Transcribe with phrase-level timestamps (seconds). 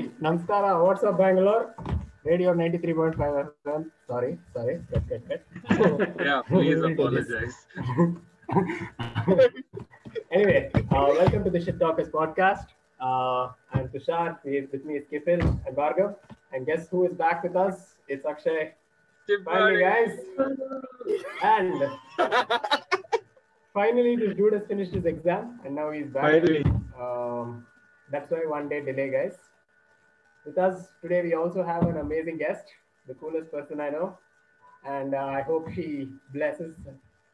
[0.00, 0.82] Hey, Namaskara.
[0.82, 1.74] What's up, Bangalore?
[2.24, 3.16] Radio 93.5
[3.66, 3.90] FM.
[4.06, 4.80] Sorry, sorry.
[4.90, 6.14] Cut, cut, cut.
[6.24, 7.28] yeah, please We'll do this.
[7.28, 7.66] apologize.
[10.30, 12.64] anyway, uh, welcome to the Shit Talkers podcast.
[12.98, 14.38] Uh, I'm Tushar.
[14.42, 16.16] He- With me is Kifil and Bhargav.
[16.54, 17.96] And guess who is back with us?
[18.08, 18.72] It's Akshay.
[19.44, 20.18] Finally, guys.
[21.42, 21.74] And
[23.74, 26.22] finally, this dude has finished his exam and now he's back.
[26.22, 26.64] Finally.
[26.98, 27.66] Um,
[28.10, 29.36] that's why one day delay, guys.
[30.44, 32.64] With us today, we also have an amazing guest,
[33.06, 34.18] the coolest person I know.
[34.84, 36.74] And uh, I hope she blesses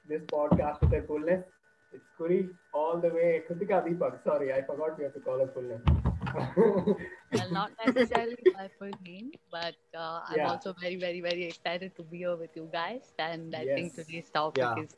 [0.09, 1.45] this podcast with her coolness.
[1.93, 3.43] It's Kuri, all the way.
[3.49, 4.23] Kritika Deepak.
[4.25, 6.97] Sorry, I forgot we have to call her full name.
[7.33, 10.51] well, not necessarily my full name, but uh, I'm Yeah.
[10.51, 13.13] also very, very, very excited to be here with you guys.
[13.19, 14.83] And I think today's topic Yeah.
[14.83, 14.97] is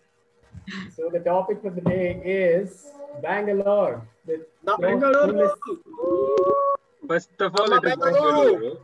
[0.97, 2.91] so the topic for the day is
[3.23, 4.09] Bangalore.
[4.25, 5.61] The Na- coolest-
[7.09, 8.53] First of all, it is Bangalore.
[8.53, 8.79] Bangalore.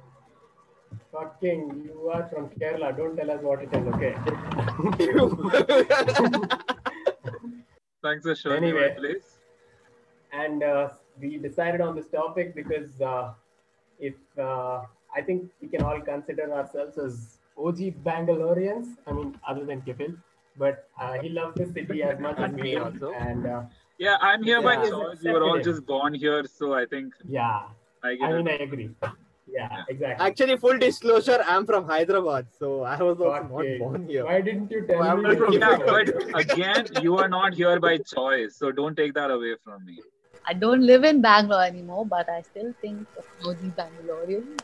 [1.12, 2.96] Fucking, you are from Kerala.
[2.96, 4.14] Don't tell us what it is, okay?
[8.02, 8.88] Thanks for showing me Anyway.
[8.88, 9.38] my place.
[10.32, 10.88] and uh,
[11.20, 13.32] we decided on this topic because uh,
[14.00, 14.80] if uh,
[15.16, 18.88] I think we can all consider ourselves as OG Bangaloreans.
[19.06, 20.16] I mean, other than Kifil,
[20.58, 23.12] but uh, he loves the city as much as me also.
[23.12, 23.62] And uh,
[23.98, 25.22] Yeah, I'm here by choice.
[25.22, 27.62] We were all just born here, so I think yeah,
[28.04, 28.60] I get I mean, it.
[28.60, 28.90] I agree.
[29.50, 30.26] Yeah, exactly.
[30.26, 33.78] Actually, full disclosure, I'm from Hyderabad, so I was also not Okay.
[33.78, 34.24] born here.
[34.24, 35.36] Why didn't you tell I'm me?
[35.36, 39.54] from Yeah, but again, you are not here by choice, so don't take that away
[39.64, 40.00] from me.
[40.46, 44.60] I don't live in Bangalore anymore, but I still think of OG Bangalorean.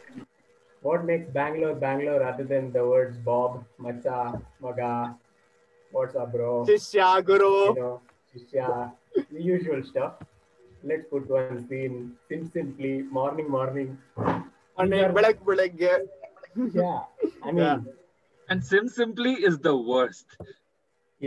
[0.83, 5.15] What makes Bangalore Bangalore other than the words Bob, Macha, Maga,
[5.93, 6.65] what's up, bro?
[6.67, 7.75] Shishya, you Guru.
[7.75, 8.01] know,
[8.35, 8.93] Shishya,
[9.31, 10.15] the usual stuff
[10.90, 11.96] Let's put one scene.
[12.30, 13.90] Sim simply, morning, morning.
[14.78, 15.94] And These are- ಬೆಳಗ್ ಬೆಳಗ್ಗೆ.
[16.82, 17.00] Yeah,
[17.46, 17.80] I mean, Yeah.
[18.50, 20.28] And Sim Simply is the worst.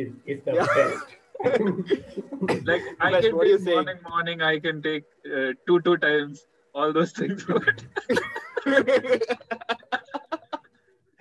[0.01, 0.69] is is the Yeah.
[0.79, 1.09] best.
[2.69, 3.79] Like I Best, can what are you take saying?
[3.79, 4.39] morning, morning.
[4.53, 6.37] I can take uh, two, two times.
[6.79, 7.41] All those things.
[7.53, 7.77] But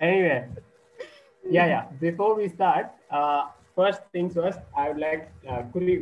[0.00, 0.48] anyway,
[1.50, 1.84] yeah, yeah.
[2.00, 3.40] Before we start, uh,
[3.74, 5.96] first things first, I would like, uh, Kuri,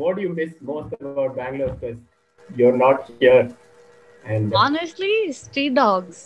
[0.00, 1.72] what do you miss most about Bangalore?
[1.80, 1.98] Because
[2.56, 3.42] you're not here.
[4.24, 6.22] And Honestly, street dogs.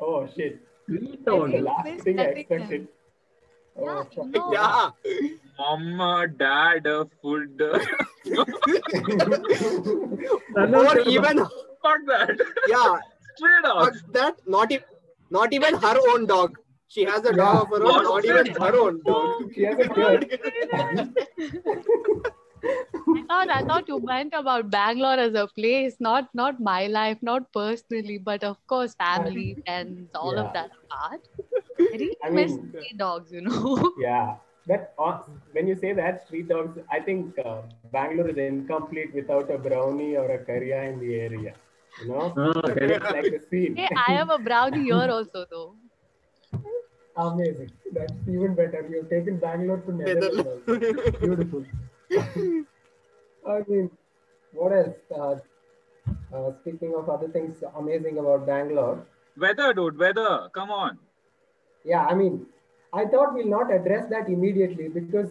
[0.00, 1.52] oh shit, Street that's dog.
[1.52, 2.60] the last thing I everything.
[2.60, 2.88] expected.
[3.76, 4.26] Oh, Yeah, fuck.
[4.26, 4.52] no.
[4.52, 4.90] Yeah.
[5.58, 7.62] mama, dad, uh, food.
[7.62, 7.78] uh,
[10.56, 11.38] Or even,
[11.82, 12.36] Fuck that.
[12.68, 12.96] yeah,
[13.36, 14.80] Straight fuck that, not, e-
[15.30, 16.58] not even her own dog.
[16.88, 17.60] She has a dog Yeah.
[17.62, 19.54] of her own, not even her own dog.
[19.54, 20.20] She has a kid.
[22.64, 27.18] I thought I thought you meant about Bangalore as a place, not not my life,
[27.22, 30.42] not personally, but of course family, friends, all Yeah.
[30.42, 31.28] of that apart.
[31.78, 33.92] I really I miss mean- street dogs, you know.
[34.06, 35.18] Yeah, that uh,
[35.52, 37.62] when you say that street dogs, I think uh,
[37.92, 41.54] Bangalore is incomplete without a brownie or a curry in the area.
[42.02, 42.32] You know,
[42.66, 43.76] it's like a scene.
[43.76, 45.74] hey, I am a brownie here also though.
[47.16, 47.70] Amazing.
[47.92, 48.86] That's even better.
[48.88, 50.46] You've taken Bangalore to Netherlands.
[50.68, 50.78] also.
[51.18, 51.64] Beautiful.
[53.46, 53.90] I mean,
[54.52, 54.96] what else?
[55.14, 55.36] Uh,
[56.34, 59.06] uh, speaking of other things amazing about Bangalore,
[59.38, 59.98] Weather, dude.
[59.98, 60.48] Weather.
[60.54, 60.98] Come on.
[61.84, 62.46] yeah, I mean,
[62.92, 65.30] I thought we'll not address that immediately because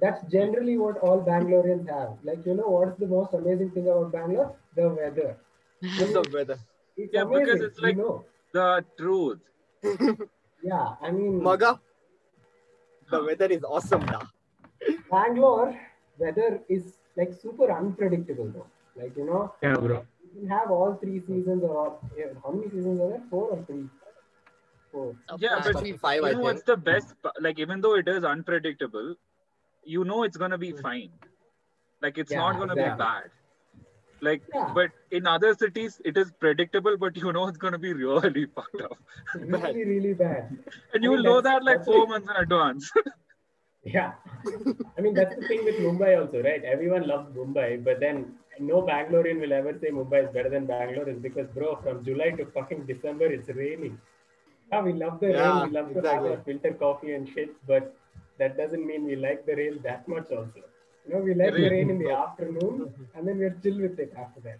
[0.00, 2.18] that's generally what all Bangaloreans have.
[2.22, 4.54] Like, you know, what's the most amazing thing about Bangalore?
[4.76, 5.36] The weather.
[5.80, 6.58] The weather.
[6.96, 8.24] It's Yeah, because it's like- you know.
[8.52, 9.38] The truth.
[10.62, 11.80] Yeah, I mean, Maga.
[13.10, 14.22] The weather is awesome now.
[15.10, 15.74] Bangalore
[16.18, 18.66] weather is like super unpredictable though.
[18.96, 20.06] Like, you know, Yeah, bro.
[20.22, 23.22] you can have all three seasons or yeah, how many seasons are there?
[23.30, 23.88] Four or three?
[24.92, 25.14] Four.
[25.38, 27.14] Yeah, but Actually, five, you know what's the best?
[27.40, 29.14] Like even though it is unpredictable,
[29.84, 31.10] you know it's gonna be fine.
[32.02, 32.92] Like it's Yeah, not gonna exactly.
[32.92, 33.30] be bad.
[34.20, 34.74] Like, Yeah.
[34.74, 38.80] but in other cities, it is predictable, but you know it's gonna be really fucked
[38.82, 38.98] up,
[39.34, 40.48] Really, really bad.
[40.92, 42.90] and I you mean, will know that like four months in advance.
[43.94, 44.12] Yeah.
[44.96, 46.62] I mean, that's the thing with Mumbai also, right?
[46.64, 51.08] Everyone loves Mumbai, but then no Bangalorean will ever say Mumbai is better than Bangalore
[51.08, 53.98] is because, bro, from July to fucking December, it's raining.
[54.72, 55.70] Yeah, we love the Yeah, rain.
[55.72, 57.94] We love to have our filter coffee and shit, but
[58.38, 60.62] that doesn't mean we like the rain that much also.
[61.06, 63.98] You know, we like the Rain- rain in the afternoon and then we're chill with
[63.98, 64.58] it after that.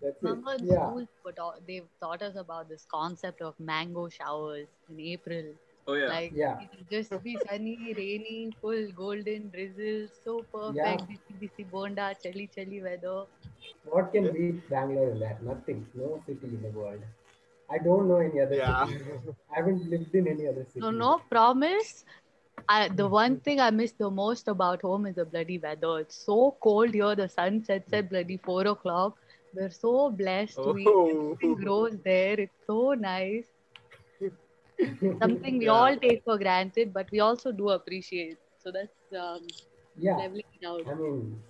[0.00, 0.28] That's it.
[0.28, 0.86] In Yeah.
[0.90, 5.54] school, but all- they've taught us about this concept of mango showers in April.
[5.86, 6.08] Oh yeah.
[6.08, 6.58] Like Yeah.
[6.60, 10.76] it'll just be sunny, rainy, full golden drizzle, so perfect.
[10.76, 10.96] Yeah.
[11.10, 13.24] Bisi bisi bonda, chilly chilly weather.
[13.84, 15.42] What can beat Bangalore in that?
[15.42, 15.86] Nothing.
[15.94, 17.02] No city in the world.
[17.70, 18.86] I don't know any other Yeah.
[18.86, 19.00] city.
[19.52, 20.80] I haven't lived in any other city.
[20.80, 22.04] No, no, promise.
[22.68, 26.00] I, the one thing I miss the most about home is the bloody weather.
[26.00, 27.14] It's so cold here.
[27.14, 29.18] The sun sets at bloody four o'clock.
[29.54, 30.66] We're so blessed.
[30.66, 31.06] We Oh.
[31.10, 32.40] everything grows there.
[32.40, 33.46] It's so nice.
[35.22, 35.72] Something we Yeah.
[35.72, 38.38] all take for granted, but we also do appreciate.
[38.58, 39.46] So that's um,
[39.98, 40.16] Yeah.
[40.18, 40.86] leveling it out.
[40.88, 41.42] I mean,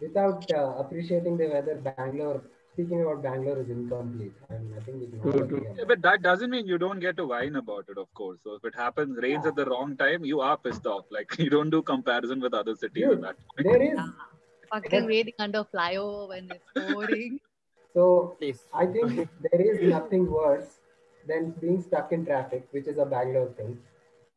[0.00, 2.42] without uh, appreciating the weather, Bangalore,
[2.72, 4.34] speaking about Bangalore is incomplete.
[4.48, 5.66] And I think we can all True, agree true.
[5.68, 8.40] on Yeah, but that doesn't mean you don't get to whine about it, of course.
[8.42, 11.04] So if it happens, rains at the wrong time, you are pissed off.
[11.10, 13.04] Like you don't do comparison with other cities.
[13.04, 13.36] Dude, in that.
[13.56, 13.98] There is.
[14.72, 17.40] Fucking waiting under flyover when it's pouring.
[17.94, 18.64] So Please.
[18.72, 20.80] I think there is nothing worse
[21.26, 23.78] than being stuck in traffic, which is a Bangalore thing.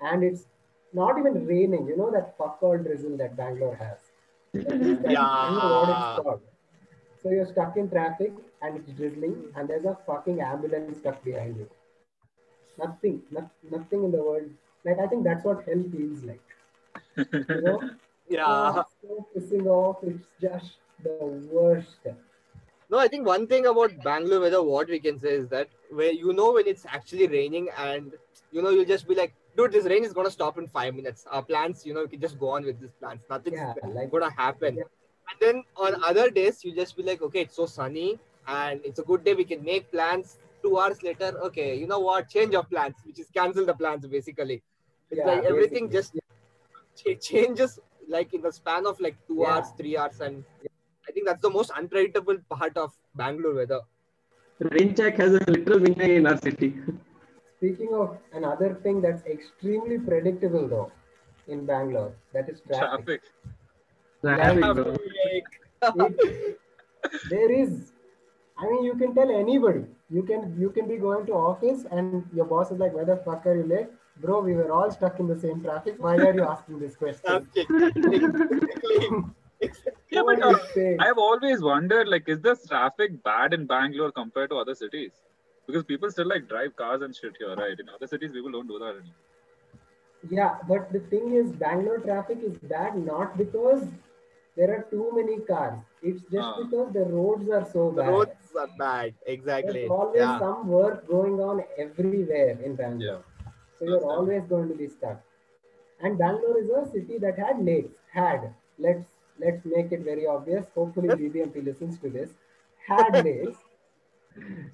[0.01, 0.45] And it's
[0.94, 1.88] not even raining.
[1.88, 3.98] You know that fuck all drizzle that Bangalore has.
[4.54, 6.38] That is that- I don't know what Yeah.
[7.24, 11.57] So you're stuck in traffic and it's drizzling, and there's a fucking ambulance stuck behind
[11.57, 11.69] you.
[12.78, 14.50] Nothing, not, nothing in the world.
[14.86, 16.42] Like I think that's what hell feels like.
[17.16, 17.81] You know?
[18.30, 18.83] Yeah.
[19.01, 20.04] So pissing off.
[20.04, 21.16] It's just the
[21.51, 22.07] worst.
[22.90, 26.12] No, I think one thing about Bangalore weather, what we can say is that where
[26.12, 28.13] you know when it's actually raining and
[28.51, 31.25] you know you'll just be like, dude, this rain is gonna stop in five minutes.
[31.30, 33.22] Our plans, you know, we can just go on with these plans.
[33.30, 34.75] Nothing's Yeah, like gonna happen.
[34.75, 34.84] Yeah.
[35.30, 39.00] And then on other days, you just be like, okay, it's so sunny and it's
[39.00, 39.34] a good day.
[39.34, 40.39] We can make plans.
[40.63, 42.30] Two hours later, okay, you know what?
[42.30, 44.63] Change of plans, which is cancel the plans basically.
[45.12, 45.98] It's Yeah, like everything basically.
[45.98, 46.16] just
[46.95, 50.44] ch- changes like in the span of like two hours, three hours, and
[51.07, 53.81] I think that's the most unpredictable part of Bangalore weather.
[54.59, 56.81] Rain check has a literal meaning in our city.
[57.57, 60.92] Speaking of another thing that's extremely predictable though
[61.48, 63.06] in Bangalore, that is traffic.
[63.06, 63.21] Traffic.
[64.24, 64.95] Traffic, bro.
[65.95, 66.59] It-
[67.30, 67.94] there is,
[68.57, 69.86] I mean, you can tell anybody.
[70.09, 73.18] You can you can be going to office and your boss is like, "Where the
[73.18, 73.89] fuck are you late,
[74.25, 74.42] bro?
[74.42, 75.95] We were all stuck in the same traffic.
[76.07, 77.48] Why are you asking this question?"
[80.12, 80.56] Yeah, but uh.
[81.00, 85.12] I've always wondered, like, is the traffic bad in Bangalore compared to other cities?
[85.65, 87.77] Because people still like drive cars and shit here, right?
[87.77, 89.21] In other cities, people don't do that anymore.
[90.30, 93.83] Yeah, but the thing is, Bangalore traffic is bad not because
[94.56, 95.80] there are too many cars.
[96.01, 96.56] It's just Ah.
[96.63, 98.09] because the roads are so the bad.
[98.13, 99.13] roads are bad.
[99.36, 99.74] Exactly.
[99.74, 100.39] There's always Yeah.
[100.39, 103.24] some work going on everywhere in Bangalore.
[103.77, 104.18] So you're That's right.
[104.21, 105.21] always going to be stuck.
[106.00, 107.94] And Bangalore is a city that had lakes.
[108.12, 108.50] Had.
[108.80, 109.06] Let's
[109.39, 110.66] let's make it very obvious.
[110.75, 112.31] Hopefully BBMP listens to this.
[112.88, 113.57] Had lakes.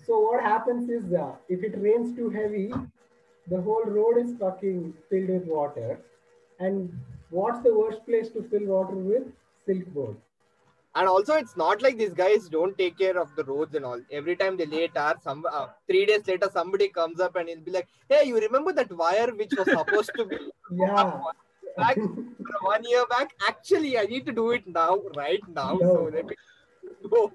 [0.06, 2.72] So what happens is uh, if it rains too heavy,
[3.48, 6.00] the whole road is fucking filled with water.
[6.60, 6.92] And
[7.30, 9.24] what's the worst place to fill water with?
[9.66, 10.18] Silk board.
[10.96, 14.00] And also, it's not like these guys don't take care of the roads and all.
[14.12, 17.62] Every time they late are some uh, three days later, somebody comes up and he'll
[17.62, 20.38] be like, "Hey, you remember that wire which was supposed to be
[20.72, 21.22] Yeah.
[21.78, 21.98] back
[22.62, 23.32] one year back?
[23.48, 25.80] Actually, I need to do it now, right now.
[25.82, 25.94] No.
[25.94, 26.36] So let me
[27.10, 27.32] go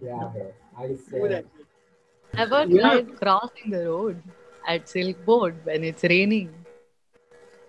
[0.00, 0.52] yeah, bro.
[0.78, 1.44] I do that.
[2.36, 2.80] Ever Yeah.
[2.80, 4.22] tried crossing the road
[4.66, 6.50] at Silk Board when it's raining?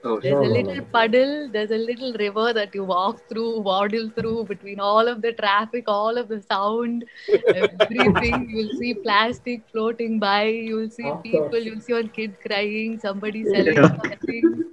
[0.06, 0.88] Oh, There's No, a little no.
[0.92, 5.32] puddle, there's a little river that you walk through, waddle through between all of the
[5.34, 7.06] traffic, all of the sound,
[7.54, 8.50] everything.
[8.54, 11.66] You'll see plastic floating by, you'll see Of people, course.
[11.66, 13.88] you'll see one kid crying, somebody selling Yeah.
[13.98, 14.64] something.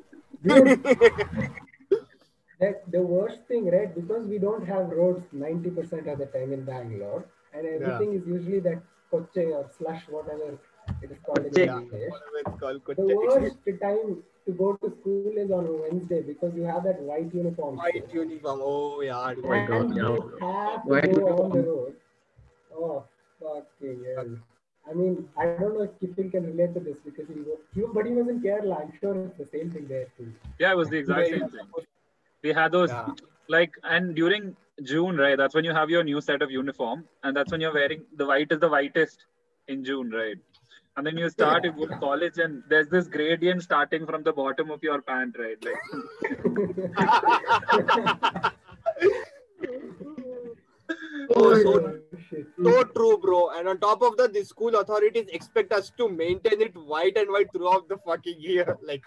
[0.42, 0.82] Dude,
[2.60, 3.94] that the worst thing, right?
[3.94, 8.60] Because we don't have roads 90% of the time in Bangalore, and everything is usually
[8.60, 8.82] that
[9.12, 10.58] koche or slush, whatever
[11.02, 11.82] it is called in Koche.
[11.82, 12.10] English.
[12.10, 16.62] Whatever called, The worst time to go to school is on a Wednesday because you
[16.64, 17.76] have that white uniform.
[17.76, 18.60] White uniform.
[18.62, 19.32] Oh yeah.
[19.34, 19.44] dude.
[19.44, 21.66] my and God, you have to White go on the uniform.
[21.66, 21.94] road.
[22.74, 23.04] Oh,
[23.40, 24.36] fucking hell.
[24.90, 27.82] I mean, I don't know if Kipil can relate to this because he was, he,
[27.94, 28.80] but he was in Kerala.
[28.82, 30.32] I'm sure it's the same thing there too.
[30.58, 31.68] Yeah, it was the exact same thing.
[32.42, 33.08] We had those Yeah.
[33.48, 35.36] like, and during June, right?
[35.36, 38.26] That's when you have your new set of uniform, and that's when you're wearing the
[38.26, 39.26] white is the whitest
[39.68, 40.38] in June, right?
[40.96, 44.32] And then you start, you go to college, and there's this gradient starting from the
[44.32, 45.64] bottom of your pant, right?
[45.64, 45.80] Like,
[51.36, 51.98] Oh, so,
[52.62, 53.50] so true, bro.
[53.50, 57.30] And on top of that, the school authorities expect us to maintain it white and
[57.30, 58.76] white throughout the fucking year.
[58.90, 59.02] Like,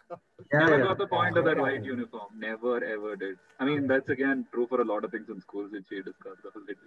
[0.54, 0.84] Yeah, never yeah.
[0.86, 2.28] got the point of that white uniform.
[2.38, 3.36] Never ever did.
[3.60, 6.46] I mean, that's again true for a lot of things in schools, which we discussed
[6.46, 6.80] already.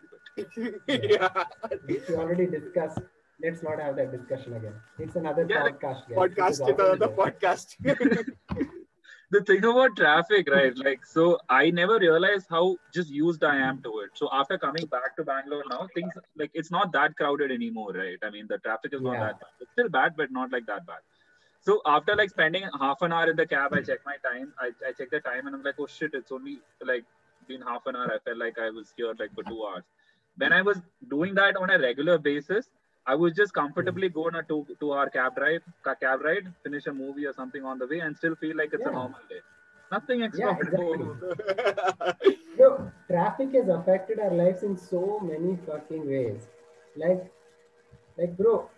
[0.87, 1.45] But yeah.
[1.85, 3.01] Which we already discussed.
[3.43, 4.75] Let's not have that discussion again.
[4.99, 6.09] It's another Yeah, like podcast.
[6.09, 6.55] guys.
[6.55, 7.77] Is Podcast, another podcast.
[9.31, 10.77] the thing about traffic, right?
[10.77, 14.11] Like, so I never realized how just used I am to it.
[14.15, 18.19] So after coming back to Bangalore now, things like it's not that crowded anymore, right?
[18.23, 19.27] I mean, the traffic is not Yeah.
[19.27, 19.51] that bad.
[19.61, 21.01] It's still bad, but not like that bad.
[21.61, 24.53] So after like spending half an hour in the cab, I check my time.
[24.61, 27.05] I, I check the time and I'm like, oh shit, it's only like
[27.49, 28.13] been half an hour.
[28.15, 29.83] I felt like I was here like for two hours.
[30.37, 30.81] When I was
[31.11, 32.69] doing that on a regular basis,
[33.07, 36.53] I would just comfortably go on a two two hour cab ride, ca- cab ride,
[36.65, 39.21] finish a movie or something on the way, and still feel like it's a normal
[39.29, 39.41] day.
[39.93, 41.13] Nothing Yeah, extraordinary.
[41.31, 42.37] exactly.
[42.57, 46.49] Bro, traffic has affected our lives in so many fucking ways.
[46.97, 47.31] Like,
[48.19, 48.69] like, bro,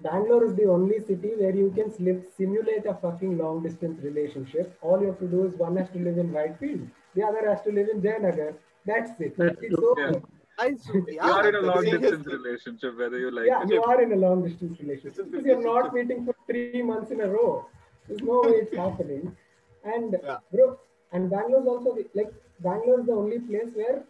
[0.00, 4.78] Bangalore is the only city where you can slip, simulate a fucking long distance relationship.
[4.82, 7.60] All you have to do is one has to live in Whitefield, the other has
[7.62, 8.54] to live in Jayanagar.
[8.86, 9.36] That's it.
[9.36, 9.90] That's it's true.
[9.98, 10.12] over.
[10.12, 10.20] Yeah.
[10.58, 13.48] I, you are in a long distance relationship, whether you like it.
[13.48, 13.70] Yeah, it.
[13.70, 17.20] you are in a long distance relationship because you're not meeting for three months in
[17.20, 17.66] a row.
[18.08, 19.36] There's no way it's happening.
[19.84, 20.38] And Yeah.
[20.52, 20.78] bro,
[21.12, 24.02] and Bangalore's also the, like Bangalore is the only place where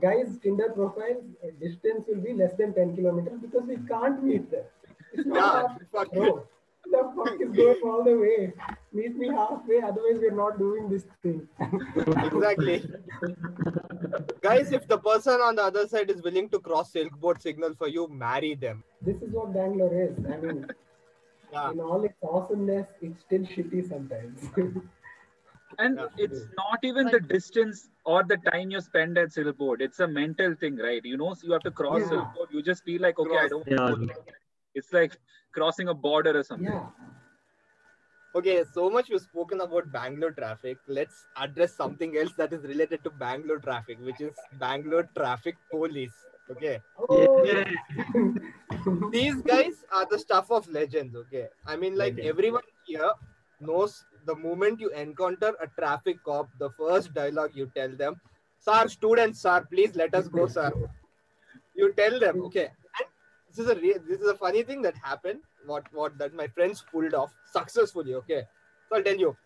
[0.00, 4.50] guys' Tinder profiles uh, distance will be less than 10 kilometers because we can't meet
[4.50, 4.66] there.
[5.12, 6.12] It's not Yeah, hap- fuck.
[6.12, 6.46] bro.
[6.90, 8.52] The fuck is going all the way?
[8.92, 11.48] Meet me halfway, otherwise we're not doing this thing.
[12.24, 12.84] exactly.
[14.40, 17.88] Guys, if the person on the other side is willing to cross Silkboard signal for
[17.88, 18.84] you, marry them.
[19.02, 20.16] this is what Bangalore is.
[20.32, 20.66] I mean,
[21.52, 21.70] Yeah.
[21.72, 24.48] in all its awesomeness, it's still shitty sometimes.
[25.78, 26.24] And Yeah.
[26.24, 29.80] it's not even the distance or the time you spend at Silkboard.
[29.86, 31.04] It's a mental thing, right?
[31.04, 32.10] You know, so you have to cross Yeah.
[32.12, 32.52] Silkboard.
[32.58, 33.66] You just feel like, okay, I don't.
[33.66, 33.94] Yeah.
[34.76, 35.18] It's like
[35.52, 36.72] crossing a border or something.
[36.72, 36.86] yeah.
[38.38, 40.76] Okay, so much we've spoken about Bangalore traffic.
[40.86, 41.14] Let's
[41.44, 46.12] address something else that is related to Bangalore traffic, which is Bangalore traffic police.
[46.50, 46.78] Okay.
[46.98, 47.64] Oh, Yeah.
[49.10, 51.46] These guys are the stuff of legends, okay?
[51.66, 52.28] I mean, like Legends.
[52.34, 53.10] everyone here
[53.60, 58.20] knows the moment you encounter a traffic cop, the first dialogue you tell them,
[58.58, 60.70] Sir, students, sir, please let us go, sir.
[61.74, 62.70] You tell them, okay.
[63.56, 65.40] This is a re- this is a funny thing that happened.
[65.64, 68.42] What what that my friends pulled off successfully, okay.
[68.88, 69.36] So I'll tell you.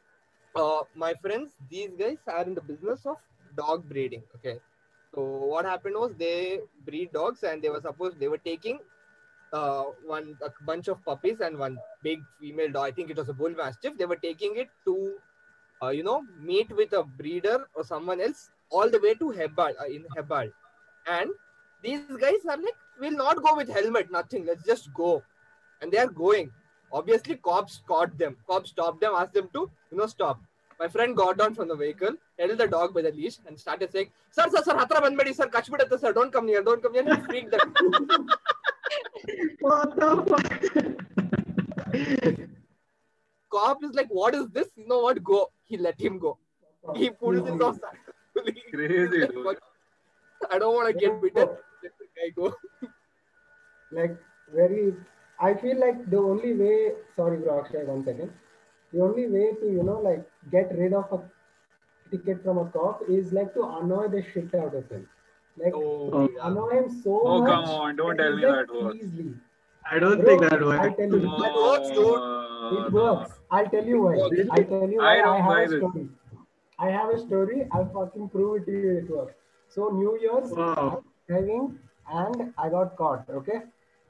[0.57, 3.19] Uh, my friends, these guys are in the business of
[3.57, 4.59] dog breeding, okay.
[5.14, 8.81] So what happened was they breed dogs and they were supposed they were taking
[9.52, 12.87] uh, one a bunch of puppies and one big female dog.
[12.87, 13.97] I think it was a bull mastiff.
[13.97, 15.14] They were taking it to,
[15.83, 19.81] uh, you know, meet with a breeder or someone else all the way to Hebbal
[19.81, 20.52] uh, in Hebbal,
[21.07, 21.31] and
[21.83, 24.47] these guys are like, we'll not go with helmet, nothing.
[24.47, 25.23] Let's just go,
[25.81, 26.51] and they are going.
[26.93, 28.37] Obviously, cops caught them.
[28.49, 30.41] Cops stopped them, asked them to, you know, stop.
[30.79, 33.93] My friend got down from the vehicle, held the dog by the leash, and started
[33.93, 36.93] saying, "Sir, sir, sir, hatra bandbedi, sir, catch bidatte, sir, don't come near, don't come
[36.93, 37.75] near." He freaked them.
[39.61, 40.47] What the fuck?
[43.51, 44.69] cop is like, what is this?
[44.77, 45.23] You know what?
[45.23, 45.51] Go.
[45.65, 46.39] He let him go.
[46.95, 47.79] He pulls his off.
[48.73, 49.59] Crazy, dude.
[50.51, 51.49] I don't want to get bitten.
[52.21, 52.89] Let the guy go.
[53.93, 54.17] like
[54.55, 54.95] very
[55.41, 58.31] i feel like the only way sorry bro Akshay, one second
[58.93, 61.21] the only way to you know like get rid of a
[62.11, 65.07] ticket from a cop is like to annoy the shit out of him
[65.65, 66.47] like Oh, yeah.
[66.49, 68.97] annoy him so Oh, much come on, don't tell me that works.
[68.97, 69.35] easily.
[69.91, 70.97] I don't Bro, think that I'll works.
[70.97, 72.07] tell you That works, dude.
[72.07, 73.03] Oh, it no.
[73.03, 74.50] works i'll tell you why Really?
[74.57, 75.79] i'll tell you I why i, don't buy have a this.
[75.79, 76.09] story
[76.79, 79.35] i have a story i'll fucking prove it to you it works
[79.77, 81.03] so new year's Wow.
[81.29, 81.79] driving
[82.11, 83.25] and I got caught.
[83.29, 83.61] Okay,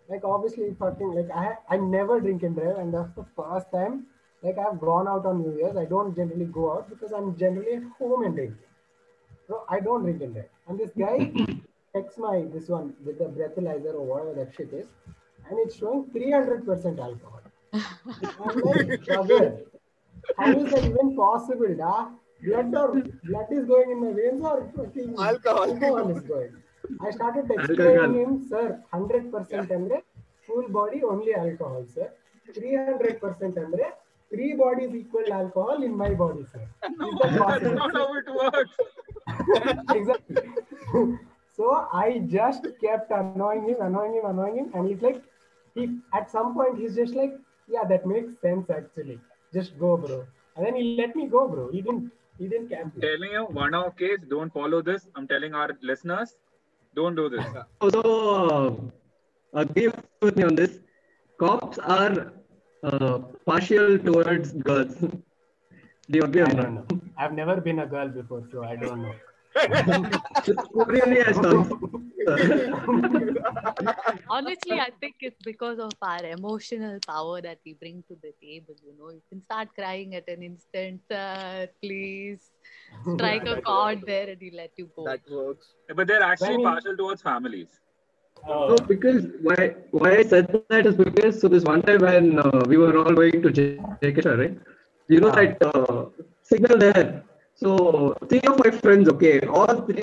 [0.08, 4.06] like obviously fucking like I I never drink and drive, and that's the first time
[4.42, 5.76] like I've gone out on New Year's.
[5.76, 8.56] I don't generally go out because I'm generally at home and drinking.
[9.48, 10.48] So I don't drink and drive.
[10.68, 11.32] And this guy
[11.94, 14.86] checks my this one with the breathalyzer or whatever that shit is,
[15.48, 17.40] and it's showing 300% alcohol.
[17.72, 19.62] I'm like, brother,
[20.36, 22.08] how is that even possible, da?
[22.42, 25.70] Blood or blood is going in my veins or fucking Alcohol.
[25.70, 26.59] alcohol is going.
[27.00, 27.64] I started Alcohol.
[27.64, 30.02] explaining him, sir, 100% andre,
[30.46, 32.10] full body only alcohol, sir.
[32.54, 33.92] 300% andre,
[34.30, 36.62] three bodies equal alcohol in my body, sir.
[36.84, 38.76] Is that That's not how it works.
[39.94, 40.36] exactly.
[41.56, 45.22] so I just kept annoying him, annoying him, annoying him, and he's like,
[45.74, 47.34] he at some point he's just like,
[47.68, 49.20] yeah, that makes sense actually.
[49.52, 50.24] Just go, bro.
[50.56, 51.70] And then he let me go, bro.
[51.70, 52.10] He didn't.
[52.38, 53.02] He didn't camp me.
[53.02, 55.06] telling you, one off case, don't follow this.
[55.14, 56.36] I'm telling our listeners,
[56.94, 57.46] don't do this.
[57.80, 58.02] Also,
[59.54, 59.88] uh, agree
[60.20, 60.80] with me on this.
[61.38, 62.32] Cops are
[62.82, 64.94] uh, partial towards girls.
[66.10, 66.74] Do you agree I on don't that?
[66.74, 66.86] know.
[67.16, 69.14] I've never been a girl before, so I don't know.
[70.86, 71.22] Really.
[74.28, 78.74] Honestly, I think it's because of our emotional power that we bring to the table.
[78.84, 81.00] You know, you can start crying at an instant.
[81.10, 82.50] Sir, please
[83.14, 85.04] strike a chord there, and he let you go.
[85.04, 85.74] that works.
[85.94, 87.80] But they're actually When- partial towards families.
[88.48, 92.38] Oh, No, because why why I said that is because so this one time when
[92.38, 94.56] uh, we were all going to JK, right?
[95.08, 95.34] You know Ah.
[95.40, 96.04] that uh,
[96.52, 97.22] signal there.
[97.62, 100.02] So three of my friends, okay, all three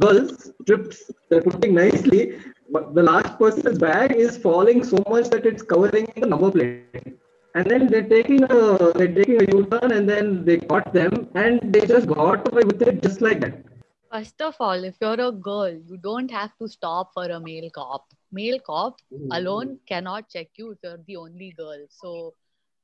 [0.00, 2.38] girls trips they're putting nicely,
[2.70, 7.18] but the last person's bag is falling so much that it's covering the number plate.
[7.56, 11.72] And then they're taking a they're taking a U-turn and then they caught them and
[11.72, 13.64] they just got away with it just like that.
[14.12, 17.70] First of all, if you're a girl, you don't have to stop for a male
[17.70, 18.06] cop.
[18.30, 19.32] Male cop hmm.
[19.32, 21.84] alone cannot check you if you're the only girl.
[21.88, 22.34] So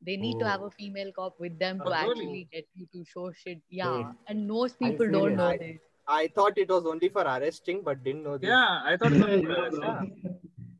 [0.05, 0.71] they need to have a oh.
[0.71, 2.11] female cop with them oh, to Oh, really?
[2.11, 3.61] actually get you to show shit.
[3.71, 3.97] Yeah.
[3.97, 4.07] Wait.
[4.29, 5.81] And most people don't know serious?
[5.81, 5.81] this.
[6.07, 8.49] I thought it was only for arresting, but didn't know this.
[8.49, 9.13] Yeah, I thought.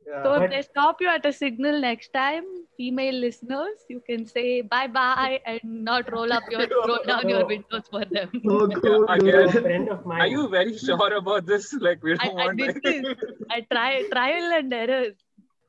[0.09, 0.23] Yeah.
[0.23, 2.45] So But- if they stop you at a signal next time,
[2.79, 7.45] female listeners, you can say bye bye and not roll up your roll down your
[7.47, 8.31] windows for them.
[8.49, 9.49] Oh, cool, Again.
[9.49, 10.21] a friend of mine.
[10.23, 11.73] Are you very sure about this?
[11.75, 12.59] Like we I, don't I want.
[12.59, 13.17] did this.
[13.51, 15.17] I try trial and errors.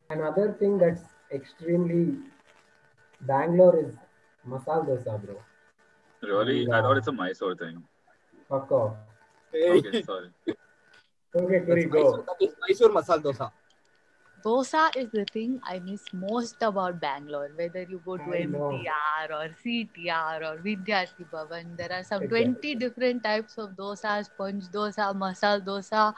[0.09, 1.03] Another thing that's
[1.33, 2.17] extremely
[3.21, 3.93] Bangalore is
[4.47, 5.35] masala dosa, bro.
[6.21, 6.67] Really?
[6.71, 7.83] I thought uh, it's a Mysore thing.
[8.49, 8.93] Fuck off.
[9.53, 10.29] Okay, sorry.
[11.35, 11.99] Okay, Kuri, That's go.
[11.99, 13.51] Mysore, that is Mysore masala dosa.
[14.43, 17.51] Dosa is the thing I miss most about Bangalore.
[17.55, 18.71] Whether you go to I know.
[18.71, 22.45] MTR or CTR or Vidyarthi Bhavan, there are some Exactly.
[22.45, 26.13] 20 different types of dosas, sponge dosa, masala dosa,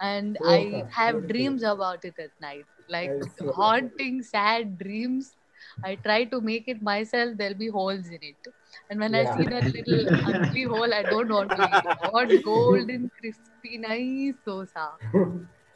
[0.00, 1.28] and Dosa, I have beautiful.
[1.36, 2.66] dreams about it at night.
[2.88, 3.12] Like
[3.54, 5.36] haunting, sad dreams.
[5.84, 8.48] I try to make it myself, there'll be holes in it.
[8.90, 9.32] And when Yeah.
[9.32, 11.98] I see that little ugly hole, I don't want to eat it.
[12.02, 14.86] I want golden, crispy, nice dosa.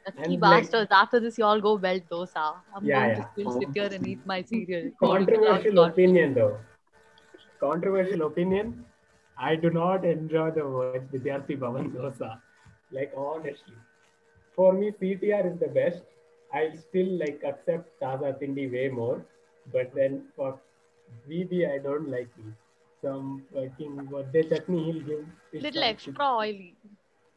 [0.07, 0.91] Lucky And like- bastards.
[0.93, 2.47] After this, you all go belt dosa.
[2.75, 3.25] I'm Yeah, going yeah.
[3.25, 4.91] to still sit here and eat my cereal.
[5.01, 6.59] Controversial opinion, though.
[7.61, 8.85] Controversial opinion.
[9.39, 12.41] I do not enjoy the word Vidyarthi Bhavan dosa.
[12.91, 13.75] Like, honestly.
[14.55, 16.03] For me, CTR is the best.
[16.53, 19.25] I still like accept Taza Tindi way more.
[19.73, 20.59] But then for
[21.29, 22.53] VB, I don't like it.
[23.03, 25.25] Some fucking what they chutney he'll give.
[25.51, 26.77] fish Little extra oily.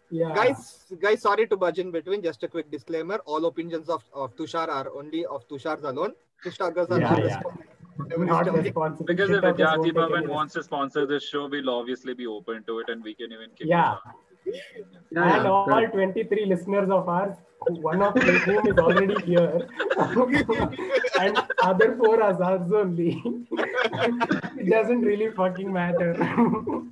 [0.10, 0.34] Yeah.
[0.34, 2.22] Guys, guys, sorry to budge in between.
[2.22, 6.14] Just a quick disclaimer: all opinions of, of Tushar are only of Tushar's alone.
[6.46, 7.26] Tushar girls are Yeah, not yeah.
[7.26, 8.26] responsible.
[8.26, 9.06] Not responsible.
[9.06, 12.64] Because if talkers Vidyarthi won't Bhavan wants to sponsor this show, we'll obviously be open
[12.64, 13.96] to it and we can even kick Yeah.
[13.96, 14.12] it Yeah,
[14.48, 15.94] and yeah, all correct.
[15.94, 17.36] 23 listeners of ours,
[17.68, 19.68] one of whom is already here,
[21.20, 23.22] and other four are ours only.
[23.52, 26.16] it doesn't really fucking matter.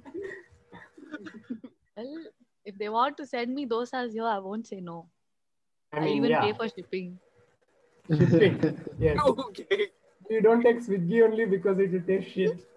[1.97, 2.25] Well,
[2.65, 5.07] if they want to send me dosas here, I won't say no.
[5.93, 6.41] I I mean, even yeah.
[6.41, 7.17] pay for shipping.
[8.09, 8.77] Shipping.
[8.99, 9.17] Yes.
[9.25, 9.87] okay.
[10.29, 12.67] You don't take Swiggy only because it will taste shit.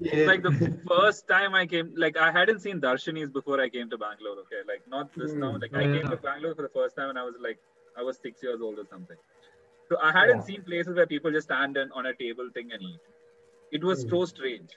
[0.00, 0.52] It's like the
[0.88, 4.38] first time I came, like I hadn't seen Darshini's before I came to Bangalore.
[4.44, 5.52] Okay, like not this now.
[5.52, 5.60] Hmm.
[5.60, 7.58] Like I came to Bangalore for the first time and I was like,
[7.98, 9.16] I was six years old or something.
[9.88, 10.42] So I hadn't Yeah.
[10.42, 13.00] seen places where people just stand and, on a table thing and eat.
[13.72, 14.10] It was Hmm.
[14.10, 14.76] so strange.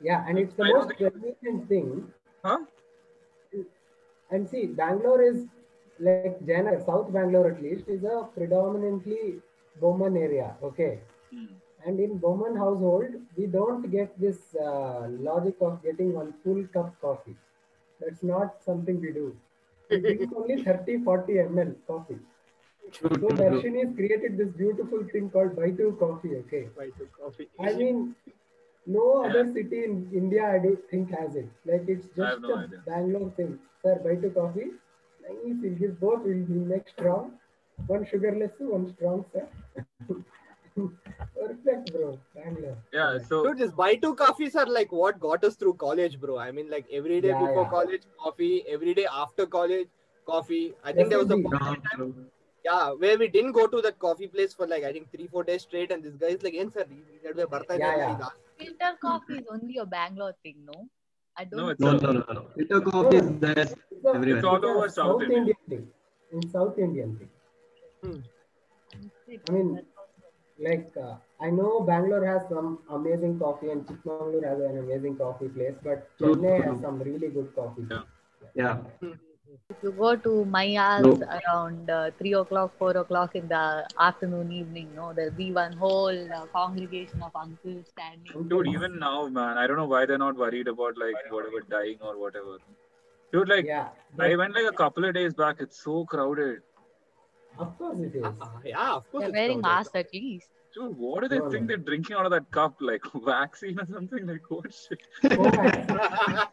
[0.00, 2.12] yeah, and it's the I most convenient thing.
[2.44, 2.58] Huh?
[4.30, 5.46] And see, Bangalore is
[5.98, 9.40] like Jana, South Bangalore at least, is a predominantly
[9.80, 10.56] Brahmin area.
[10.62, 11.00] Okay.
[11.32, 11.54] Hmm.
[11.86, 16.94] And in Brahmin household, we don't get this uh, logic of getting one full cup
[17.00, 17.36] coffee.
[18.00, 19.36] That's not something we do.
[19.90, 22.18] We drink only 30, 40 ml coffee.
[22.92, 26.36] So Darshini has created this beautiful thing called Two Coffee.
[26.36, 26.68] Okay.
[26.76, 27.48] So coffee.
[27.60, 28.14] I mean,
[28.86, 31.48] no other city in India I don't think has it.
[31.66, 32.82] Like it's just no a idea.
[32.86, 33.58] Bangalore thing.
[33.82, 34.70] Sir, Two Coffee.
[35.22, 35.56] Nice.
[35.62, 36.22] We'll give both.
[36.24, 37.32] We'll make strong.
[37.86, 39.46] One sugarless, one strong, sir.
[41.34, 42.18] Perfect, bro.
[42.92, 46.38] Yeah, so dude, just buy two coffees are like what got us through college, bro.
[46.38, 47.70] I mean, like every day yeah, before yeah.
[47.70, 49.88] college, coffee, every day after college,
[50.26, 50.74] coffee.
[50.84, 52.26] I think there was a point in time,
[52.64, 55.44] yeah, where we didn't go to that coffee place for like I think three, four
[55.44, 56.86] days straight, and this guy is like, "Yes, sir,
[57.24, 58.28] yeah, yeah.
[58.58, 60.88] filter coffee is only a Bangalore thing, no?
[61.36, 61.60] I don't.
[61.60, 62.46] No, it's no, no, no, no.
[62.56, 63.68] Filter coffee is there
[64.14, 64.38] everywhere.
[64.38, 65.40] It's all over South, South Indian.
[65.40, 65.88] Indian thing.
[66.32, 67.30] In South Indian thing.
[68.02, 68.20] Hmm.
[69.48, 69.80] I mean,
[70.58, 75.48] like uh, I know Bangalore has some amazing coffee and Chikmagalur has an amazing coffee
[75.48, 76.72] place, but True, Chennai true.
[76.72, 77.86] has some really good coffee.
[77.90, 78.02] Yeah.
[78.54, 78.78] Yeah.
[79.70, 81.26] If you go to Mayas No.
[81.36, 86.32] around uh, 3 o'clock, 4 o'clock in the afternoon, evening, no, there'll be one whole
[86.38, 88.48] uh, congregation of uncles standing.
[88.48, 91.98] dude, even now, man, I don't know why they're not worried about like whatever dying
[92.00, 92.58] or whatever.
[93.32, 93.88] Dude, like Yeah.
[94.18, 95.56] I went like a couple of days back.
[95.60, 96.60] It's so crowded.
[97.58, 98.24] Of course it is.
[98.24, 98.32] Uh,
[98.64, 99.24] yeah, of course.
[99.24, 100.48] They're wearing masks at least.
[100.74, 101.68] Dude, what do they No, think no.
[101.68, 102.76] they're drinking out of that cup?
[102.80, 104.26] Like vaccine or something?
[104.26, 105.00] Like what shit?
[105.24, 105.86] Covax.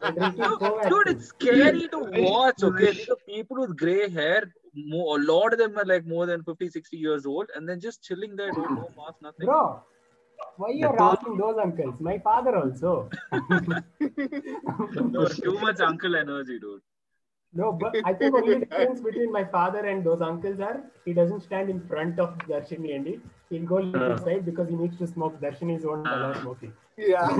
[0.00, 0.88] They're drinking Covax.
[0.88, 2.62] Dude, it's scary to watch.
[2.62, 4.52] Okay, these are people with gray hair.
[4.74, 7.78] More, a lot of them are like more than 50, 60 years old, and then
[7.80, 8.70] just chilling there, dude.
[8.70, 9.46] No mask, nothing.
[9.46, 9.82] Bro,
[10.56, 11.12] why you're That's all.
[11.12, 12.00] asking those uncles?
[12.00, 13.08] My father also.
[15.10, 16.80] No, too much uncle energy, dude.
[17.58, 21.12] No, but I think the only difference between my father and those uncles are he
[21.18, 23.14] doesn't stand in front of Darshini and he,
[23.50, 24.18] he'll go little Uh.
[24.24, 25.40] side because he needs to smoke.
[25.40, 26.40] Darshini's won't allow Uh.
[26.42, 26.72] smoking.
[26.96, 27.28] Yeah.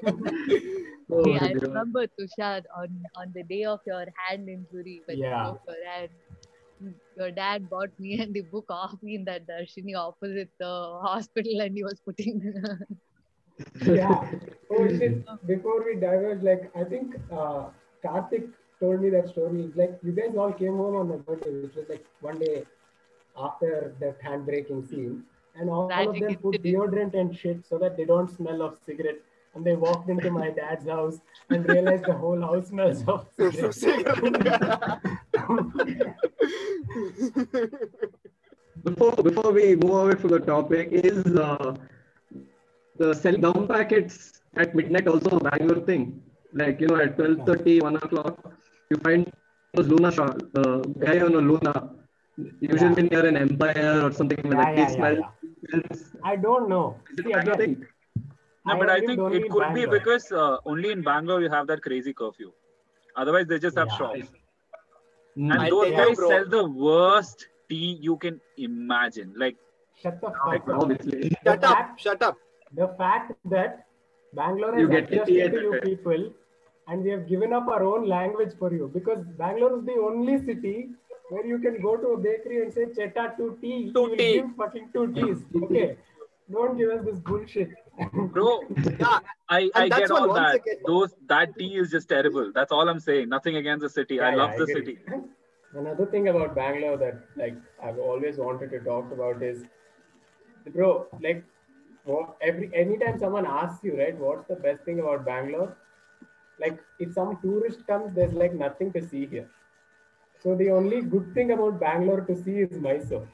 [1.12, 5.30] Oh, Hey, I remember Tushar on on the day of your hand injury when Yeah.
[5.46, 6.10] you broke your hand.
[7.20, 10.70] Your dad bought me and the book off me in that Darshini opposite the
[11.06, 12.38] hospital, and he was putting.
[13.98, 14.30] yeah.
[14.76, 15.18] Oh shit.
[15.50, 17.64] Before we diverge, like I think uh,
[18.04, 18.48] Karthik
[18.80, 19.62] told me that story.
[19.62, 22.64] It's like you guys all came home on my birthday, which was like one day
[23.36, 27.78] after that hand breaking scene, and all, all of them put deodorant and shit so
[27.78, 29.20] that they don't smell of cigarette.
[29.54, 35.00] And they walked into my dad's house and realized the whole house smells of cigarette.
[38.84, 41.74] before before we move away from the topic is uh,
[42.96, 46.22] the sell down packets at midnight also a Bangalore thing.
[46.52, 48.52] Like you know at 12:30, 1 o'clock,
[48.90, 49.32] you find
[49.74, 51.90] those Luna shop, uh, guy on a Luna.
[52.60, 54.76] Usually near an Empire or something like Yeah, that.
[54.76, 55.18] yeah, yeah, smells-
[55.72, 56.20] yeah.
[56.24, 56.96] I don't know.
[57.16, 57.86] See, a Bangalore again, thing?
[58.66, 61.66] No, but I think it in could be because uh, only in Bangalore you have
[61.68, 62.52] that crazy curfew.
[63.16, 63.96] Otherwise, they just have Yeah.
[63.98, 64.32] shops.
[65.36, 65.52] Mm.
[65.52, 66.28] And I those guys bro.
[66.28, 69.34] sell the worst tea you can imagine.
[69.36, 69.56] Like,
[70.02, 70.82] Shut the Like, fuck up.
[70.82, 71.30] obviously.
[71.44, 71.98] Shut up!
[71.98, 72.36] Shut up!
[72.72, 73.84] The fact that
[74.32, 76.32] Bangalore has You get adjusted to you people
[76.90, 80.36] and we have given up our own language for you because Bangalore is the only
[80.44, 80.76] city
[81.30, 83.92] where you can go to a bakery and say cheta two tea.
[83.94, 84.32] Two He will tea.
[84.38, 85.44] give fucking two teas.
[85.64, 85.96] Okay.
[86.52, 87.68] Don't give us this bullshit.
[88.36, 88.60] bro,
[88.98, 90.56] Yeah, I, I get all that.
[90.56, 92.50] again- Those that tea is just terrible.
[92.52, 93.28] That's all I'm saying.
[93.28, 94.20] Nothing against the city.
[94.20, 94.98] I love yeah, the get city.
[95.06, 95.20] it.
[95.82, 99.62] Another thing about Bangalore that like I've always wanted to talk about is,
[100.74, 101.44] bro, like
[102.04, 105.76] what, every anytime someone asks you, right, what's the best thing about Bangalore?
[106.60, 109.48] Like if some tourist comes, there's like nothing to see here.
[110.42, 113.28] So the only good thing about Bangalore to see is Mysore.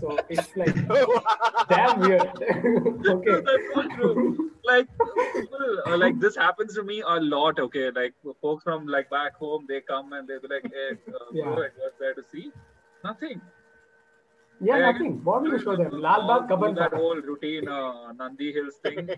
[0.00, 0.74] So it's like
[1.68, 2.28] damn weird.
[3.08, 3.40] okay.
[3.46, 4.50] That's so true.
[4.64, 4.88] Like,
[5.34, 7.58] people, uh, like this happens to me a lot.
[7.58, 11.18] Okay, like folks from like back home, they come and they be like, "Hey, uh,
[11.32, 11.50] Yeah.
[11.50, 12.50] what's there to see?"
[13.04, 13.40] Nothing.
[14.60, 15.22] Yeah, nothing.
[15.22, 15.92] What will you show them?
[15.92, 19.08] All Lal Bagh do that whole routine uh, Nandi Hills thing.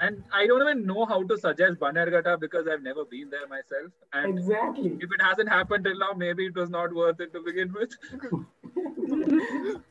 [0.00, 3.92] And I don't even know how to suggest Bannerghatta because I've never been there myself.
[4.12, 4.96] And Exactly.
[5.00, 7.94] if it hasn't happened till now, maybe it was not worth it to begin with.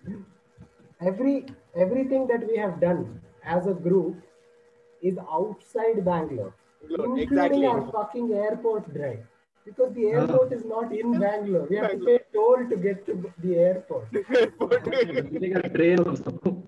[1.02, 4.16] every everything that we have done as a group
[5.02, 7.66] is outside Bangalore, including Exactly.
[7.66, 9.26] our fucking airport drive.
[9.66, 11.66] Because the airport is not in Bangalore.
[11.68, 14.12] We have to pay toll to get to the airport.
[14.14, 16.65] Getting a train also.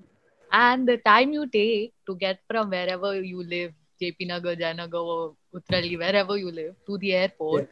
[0.59, 5.35] And the time you take to get from wherever you live, JP Nagar, Jayanagar, or
[5.55, 7.69] Utrali, wherever you live, to the airport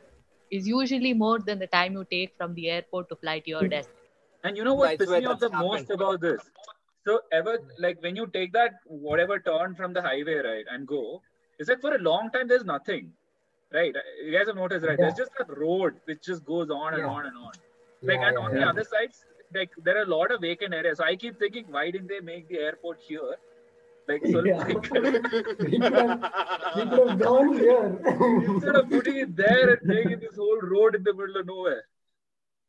[0.52, 3.68] is usually more than the time you take from the airport to fly to your
[3.68, 3.90] desk.
[4.44, 6.42] And you know what pisses me off the that's most about this?
[7.06, 11.22] So ever like when you take that whatever turn from the highway right and go,
[11.60, 13.12] it's like for a long time there's nothing,
[13.74, 13.96] right?
[14.24, 15.00] You guys have noticed, right?
[15.00, 17.10] There's just a road which just goes on and Yeah.
[17.16, 17.54] on and on.
[18.06, 20.74] Like Yeah, and yeah, on the other sides, like there are a lot of vacant
[20.74, 20.98] areas.
[20.98, 23.36] So I keep thinking, why didn't they make the airport here?
[24.08, 24.58] Like so Yeah.
[24.58, 26.32] like, We could have,
[26.76, 27.98] we could have gone here.
[28.48, 31.84] instead of putting it there and making this whole road in the middle of nowhere.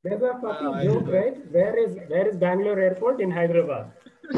[0.02, 1.36] There's a fucking I joke, right?
[1.52, 3.90] Where is where is Bangalore airport in Hyderabad?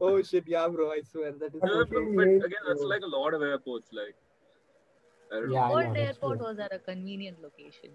[0.00, 0.90] oh shit, yeah, bro.
[0.90, 1.60] I swear that is.
[1.62, 3.90] Yeah, but, but again, that's like a lot of airports.
[3.92, 4.16] Like,
[5.32, 5.52] I don't.
[5.52, 7.90] Yeah, know, Old that's airport was at a convenient location.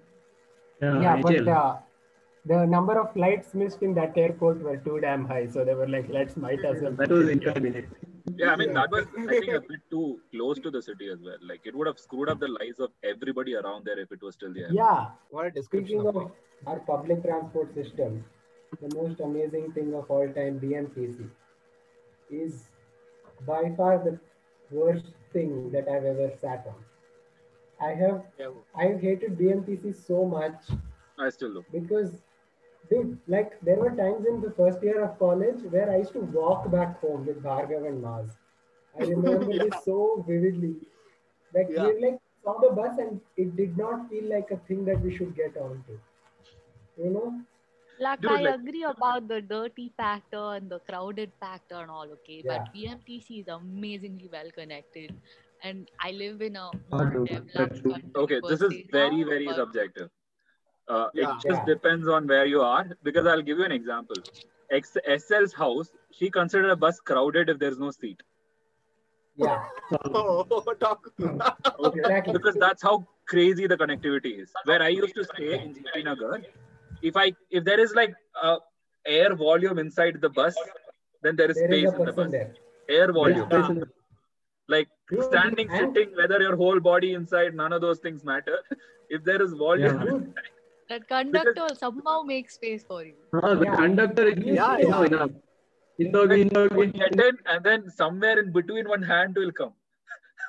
[0.81, 1.49] Yeah, but ideal.
[1.49, 1.77] uh,
[2.45, 5.47] the number of flights missed in that airport were too damn high.
[5.47, 6.93] So they were like, let's might as well.
[6.93, 7.87] that was inconvenient.
[8.35, 11.19] Yeah, I mean that was I think a bit too close to the city as
[11.23, 11.37] well.
[11.41, 14.35] Like it would have screwed up the lives of everybody around there if it was
[14.35, 14.69] still there.
[14.71, 16.31] Yeah, What a description speaking of of
[16.65, 18.23] our public transport system,
[18.81, 21.29] the most amazing thing of all time, BMTC,
[22.29, 22.65] is
[23.45, 24.19] by far the
[24.71, 26.75] worst thing that I've ever sat on.
[27.81, 28.51] I have Yeah.
[28.75, 30.69] I've hated BMTC so much
[31.19, 31.65] I still do.
[31.71, 32.23] because
[32.89, 36.21] dude like there were times in the first year of college where i used to
[36.35, 38.37] walk back home with bhargav and maz
[38.99, 39.97] i remember this so
[40.29, 40.75] vividly
[41.55, 41.87] Like Yeah.
[41.87, 45.11] we like saw the bus and it did not feel like a thing that we
[45.17, 45.97] should get onto.
[47.03, 47.27] You know?
[48.05, 52.11] Like Dude, I like- agree about the dirty factor and the crowded factor and all,
[52.17, 52.37] okay.
[52.51, 55.15] But BMTC is amazingly well connected,
[55.63, 57.91] and I live in a more dude, developed that's true.
[57.91, 60.09] country Okay, this is se very, now, very subjective.
[60.87, 61.23] Uh, Yeah.
[61.31, 61.65] It just Yeah.
[61.73, 62.85] depends on where you are.
[63.03, 64.15] Because I'll give you an example.
[64.71, 68.21] X- SL's house, she considered a bus crowded if there's no seat.
[69.35, 69.65] Yeah.
[70.13, 71.09] Oh, talk.
[71.19, 72.33] Exactly.
[72.37, 72.95] Because that's how
[73.27, 74.51] crazy the connectivity is.
[74.65, 76.41] Where I used to stay in JP Nagar,
[77.01, 78.57] if I if there is like uh,
[79.05, 80.55] air volume inside the bus,
[81.21, 82.31] then there is There is space a in the bus.
[82.31, 82.53] there.
[82.89, 83.47] Air volume.
[83.51, 83.83] Yeah.
[84.67, 88.59] Like Dude, standing, and- sitting, whether your whole body inside, none of those things matter.
[89.09, 90.05] If there is volume, Yeah.
[90.05, 90.33] Dude,
[90.89, 93.13] that conductor will somehow make space for you.
[93.31, 93.75] The Yeah.
[93.81, 95.31] conductor is Yeah, you know, enough.
[96.05, 96.63] In the in the
[97.05, 99.71] and then and then somewhere in between one hand will come.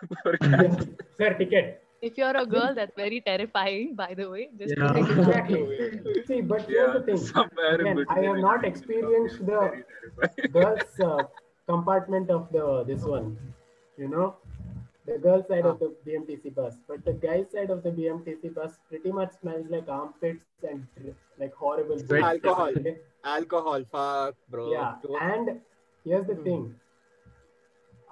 [0.25, 0.83] For catch.
[1.21, 1.71] Sir, ticket.
[2.09, 4.43] If you're a girl, that's very terrifying, by the way.
[4.59, 4.91] Just to Yeah.
[4.97, 5.63] let you.
[5.69, 6.25] Exactly.
[6.33, 7.17] See, but here's the yeah, thing.
[7.31, 8.05] somewhere Again.
[8.17, 9.63] I have not experienced the
[10.59, 11.23] girls' uh,
[11.73, 13.33] compartment of the this one.
[13.99, 14.37] You know,
[15.07, 18.79] the girl side of the BMTC bus, but the guy side of the BMTC bus
[18.89, 20.87] pretty much smells like armpits and
[21.39, 22.23] like horrible Sweat.
[22.23, 22.73] Alcohol.
[23.25, 24.71] Alcohol, fuck, bro.
[24.71, 25.61] Yeah, and
[26.05, 26.45] here's the Hmm.
[26.45, 26.75] thing.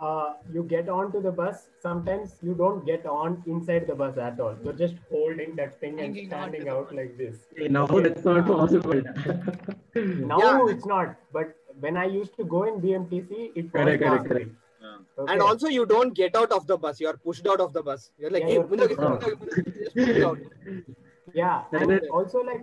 [0.07, 1.69] Uh, you get onto the bus.
[1.83, 4.55] Sometimes you don't get on inside the bus at all.
[4.63, 7.47] You're just holding that thing and Hanging on to standing out like this.
[7.77, 9.01] now that's not possible.
[9.95, 10.67] Now Yeah.
[10.75, 14.29] it's not, but when I used to go in BMTC, it was Correct, correct, possible.
[14.35, 14.51] correct.
[14.51, 14.63] Yeah.
[15.19, 15.33] Okay.
[15.33, 17.01] And also, you don't get out of the bus.
[17.01, 18.11] You are pushed out of the bus.
[18.19, 19.21] You're like, Yeah, hey, you're Mundak, out.
[19.21, 20.39] Mundak, Mundak, just push out.
[21.35, 22.63] yeah, And and also like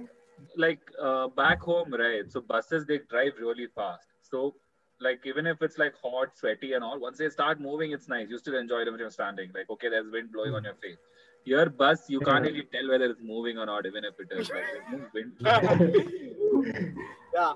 [0.55, 2.31] like uh, back home, right?
[2.31, 4.07] So buses they drive really fast.
[4.21, 4.55] So
[4.99, 8.29] like even if it's like hot, sweaty, and all, once they start moving, it's nice.
[8.29, 9.51] You still enjoy them when you're standing.
[9.53, 10.97] Like okay, there's wind blowing on your face.
[11.45, 14.49] Your bus, you can't really tell whether it's moving or not, even if it is.
[14.49, 15.33] Like, wind.
[17.35, 17.53] yeah.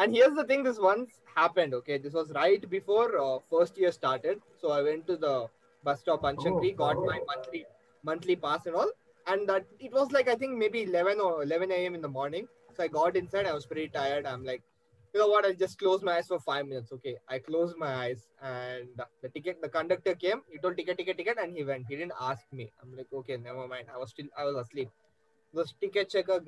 [0.00, 1.74] And here's the thing: this once happened.
[1.74, 4.40] Okay, this was right before uh, first year started.
[4.60, 5.34] So I went to the
[5.84, 7.04] bus stop Anshankri, Oh, got oh.
[7.04, 7.66] my monthly
[8.02, 8.90] monthly pass and all.
[9.26, 11.94] And that it was like I think maybe 11 or 11 a.m.
[11.94, 12.48] in the morning.
[12.76, 13.46] So I got inside.
[13.46, 14.26] I was pretty tired.
[14.26, 14.62] I'm like,
[15.12, 15.44] you know what?
[15.44, 16.92] I'll just close my eyes for five minutes.
[16.92, 18.88] Okay, I closed my eyes, and
[19.22, 20.42] the ticket, the conductor came.
[20.50, 21.86] He told ticket, ticket, ticket, and he went.
[21.88, 22.72] He didn't ask me.
[22.80, 23.88] I'm like, okay, never mind.
[23.94, 24.88] I was still, I was asleep.
[25.52, 26.40] The ticket checker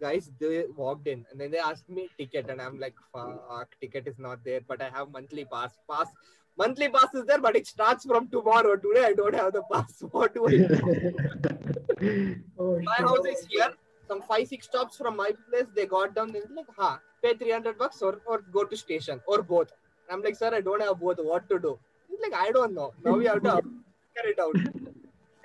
[0.00, 4.08] guys, they walked in, and then they asked me ticket, and I'm like, fuck, ticket
[4.08, 5.72] is not there, but I have monthly pass.
[5.88, 6.08] Pass,
[6.56, 8.74] monthly pass is there, but it starts from tomorrow.
[8.76, 10.02] Today I don't have the pass.
[10.10, 12.34] What do I do?
[12.58, 13.70] oh, my house is here.
[14.08, 15.66] Some five six stops from my place.
[15.76, 16.32] They got down.
[16.32, 19.72] They're like, "Ha, pay three hundred bucks or or go to station or both."
[20.10, 21.18] I'm like, "Sir, I don't have both.
[21.30, 22.92] What to do?" He's like, "I don't know.
[23.04, 23.56] Now we have to
[24.14, 24.56] figure it out."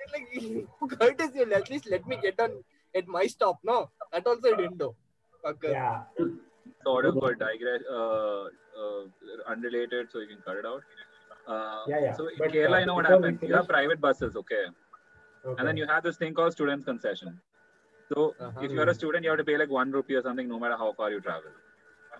[0.00, 2.56] He's like, "Courtesy, at least let me get on
[2.94, 4.94] at my stop." No, that also he didn't do.
[5.44, 5.70] Fucker.
[5.70, 6.02] yeah,
[6.84, 8.44] sort of a digress, uh,
[8.82, 9.02] uh,
[9.54, 10.82] unrelated, so you can cut it out.
[11.46, 12.12] Uh, Yeah, yeah.
[12.14, 13.42] So in But, Kerala, uh, you know what before happens?
[13.42, 14.62] You have private buses, okay,
[15.44, 15.58] okay.
[15.58, 17.38] and then you have this thing called students concession.
[18.12, 18.64] So Uh-huh.
[18.64, 20.76] if you're a student, you have to pay like one rupee or something, no matter
[20.84, 21.52] how far you travel.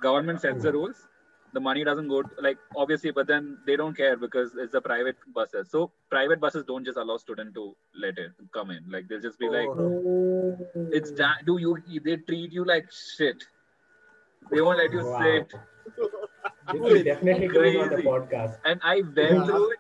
[0.00, 1.08] Government sets the rules.
[1.54, 4.80] The money doesn't go to, like obviously, but then they don't care because it's the
[4.80, 5.70] private buses.
[5.70, 8.80] So private buses don't just allow student to let it come in.
[8.94, 10.58] Like they'll just be like, Oh.
[11.00, 11.76] it's da- do you
[12.08, 13.44] they treat you like shit.
[14.50, 15.22] They won't let you Wow.
[15.22, 15.54] sit.
[17.04, 18.08] Definitely going on the Crazy.
[18.08, 18.58] podcast.
[18.64, 19.44] And I went Yeah.
[19.46, 19.78] through it.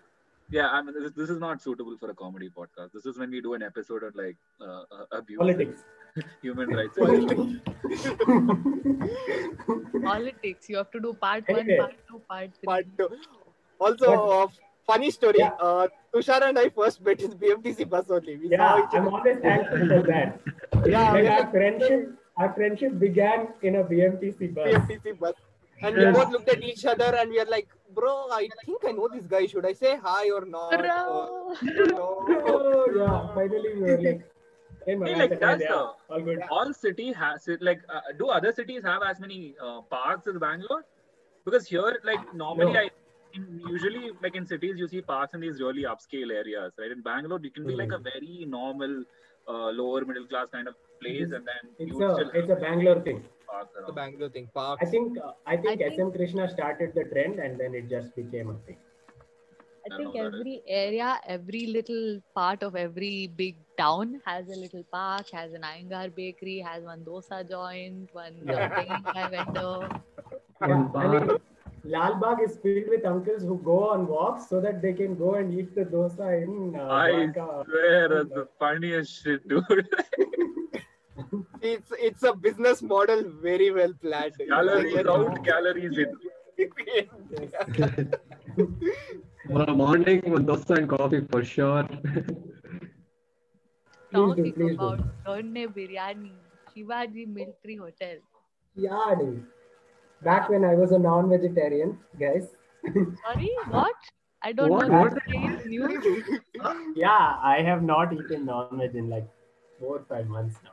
[0.50, 2.92] Yeah, I mean, this, this is not suitable for a comedy podcast.
[2.92, 5.84] This is when we do an episode on like uh, uh, abuse, Politics.
[6.42, 6.96] Human rights.
[10.02, 10.68] Politics.
[10.68, 11.78] You have to do part Anyway.
[11.78, 12.66] one, part two, part three.
[12.66, 13.08] Part two.
[13.80, 14.46] Also, uh,
[14.86, 15.38] funny story.
[15.38, 15.52] Yeah.
[15.60, 18.36] Uh, Tushar and I first met in BMTC bus only.
[18.36, 20.40] We saw Yeah, each I'm always thankful for that.
[20.86, 24.68] Yeah, like we're our friendship, our friendship began in a BMTC bus.
[24.68, 25.34] BMTC bus.
[25.82, 28.92] And we both looked at each other and we are like, bro, I think I
[28.92, 29.46] know this guy.
[29.46, 30.70] Should I say hi or not?
[30.70, 30.86] Bro.
[30.88, 31.54] Uh,
[31.90, 32.24] no.
[32.46, 34.22] Oh, yeah, finally we were like,
[34.86, 36.42] hey, man, like, that's the- all good.
[36.50, 37.48] All city has.
[37.60, 40.84] Like, uh, do other cities have as many uh, parks as Bangalore?
[41.44, 42.80] Because here, like, normally No.
[42.80, 42.90] I.
[43.36, 46.92] In, usually, like in cities, you see parks in these really upscale areas, right?
[46.96, 48.04] In Bangalore, it can be like a Hmm.
[48.04, 48.92] very normal,
[49.48, 53.00] uh, lower middle class kind of place, and then It's a still it's a Bangalore
[53.08, 53.24] thing.
[53.54, 53.92] have The.
[53.98, 54.86] Bangalore thing, parks.
[54.86, 57.88] I think uh, I think I think- SM Krishna started the trend and then it
[57.96, 58.78] just became a thing.
[59.90, 62.06] I I think every area, every little
[62.40, 67.00] part of every big town has a little park, has an Iyengar bakery, has one
[67.04, 68.84] dosa joint, one Yeah.
[69.06, 69.88] uh, vendor.
[70.60, 71.38] Yeah, I mean, bar.
[71.86, 75.34] Lal Bagh is filled with uncles who go on walks so that they can go
[75.34, 77.66] and eat the dosa in uh, I Dwarka.
[77.66, 79.88] swear, that's the funniest shit, dude.
[81.62, 84.34] It's it's a business model very well planned.
[84.48, 86.10] calories out, calories in.
[89.46, 91.86] Tomorrow morning, dosa and coffee for sure.
[94.14, 94.84] Please do, Talking please do.
[94.84, 96.32] about Donne Biryani,
[96.74, 98.16] Shivaji Military Hotel.
[98.76, 99.44] Yeah, dude.
[100.22, 102.48] Back when I was a non-vegetarian, guys.
[103.24, 103.94] Sorry, what?
[104.42, 104.88] I don't What?
[104.88, 105.00] know.
[105.00, 105.14] What?
[105.14, 106.40] That is new.
[106.96, 109.28] Yeah, I have not eaten non-veg in like
[109.80, 110.70] four or five months now.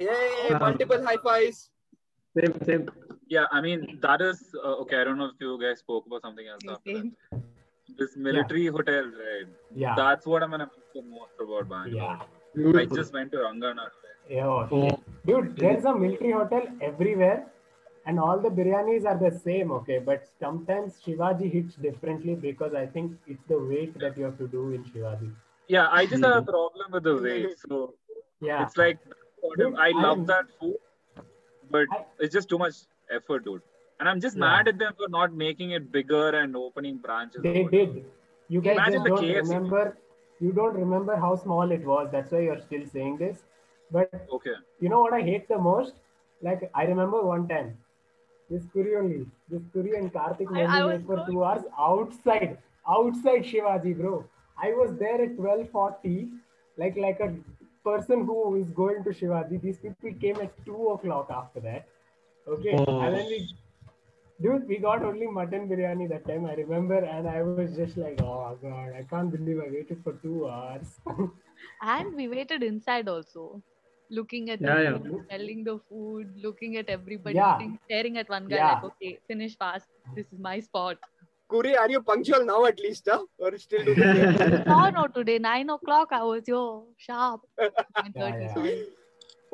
[0.00, 0.58] Yay!
[0.58, 1.70] Multiple high fives.
[2.36, 2.88] Same, same.
[3.28, 5.00] Yeah, I mean that is uh, okay.
[5.00, 7.40] I don't know if you guys spoke about something else after that.
[7.98, 9.46] This military hotel, right?
[9.74, 9.94] Yeah.
[9.96, 12.18] That's what I'm gonna miss the most about Bangalore.
[12.18, 12.18] Yeah.
[12.56, 13.88] I just went to Rangana.
[14.28, 15.00] Yeah, oh, Oh.
[15.26, 17.46] Dude, there's a military hotel everywhere,
[18.06, 19.98] and all the biryanis are the same, okay?
[19.98, 24.48] But sometimes Shivaji hits differently because I think it's the weight that you have to
[24.48, 25.30] do in Shivaji.
[25.68, 26.50] Yeah, I just have a mm-hmm.
[26.50, 27.58] problem with the weight.
[27.58, 27.94] So
[28.40, 28.62] Yeah.
[28.64, 28.98] it's like
[29.58, 30.76] Dude, I love I'm- that food,
[31.70, 32.74] but I- it's just too much
[33.10, 33.62] effort, dude.
[34.00, 34.46] And I'm just Yeah.
[34.46, 37.42] mad at them for not making it bigger and opening branches.
[37.42, 38.04] They did.
[38.48, 39.54] You guys Imagine just the don't KFC.
[39.54, 39.96] remember.
[40.40, 42.08] You don't remember how small it was.
[42.12, 43.38] That's why you're still saying this.
[43.90, 44.10] But.
[44.38, 44.54] Okay.
[44.80, 45.94] you know what I hate the most?
[46.42, 47.76] Like I remember one time,
[48.50, 51.62] this Kuri only, this Kuri and Karthik I- I Mendi was for going- two hours
[51.78, 52.58] outside,
[52.96, 54.24] outside Shivaji, bro.
[54.66, 56.16] I was there at twelve forty,
[56.76, 57.30] like like a
[57.88, 59.60] person who is going to Shivaji.
[59.62, 61.88] These people came at two o'clock after that.
[62.56, 63.00] Okay, Oh.
[63.00, 63.40] and then we,
[64.42, 66.46] dude, we got only mutton biryani that time.
[66.46, 70.12] I remember, and I was just like, oh god, I can't believe I waited for
[70.22, 71.00] two hours.
[71.82, 73.62] And we waited inside also,
[74.10, 74.98] looking at Yeah, the yeah.
[74.98, 77.56] food, smelling the food, looking at everybody, Yeah.
[77.56, 78.72] eating, staring at one guy Yeah.
[78.74, 79.86] like, okay, finish fast.
[80.14, 80.96] This is my spot.
[81.48, 83.24] Kuri, are you punctual now at least, huh?
[83.38, 87.42] Or still do the no, no, today nine o'clock I was yo sharp.
[87.60, 88.72] Nine Yeah, yeah.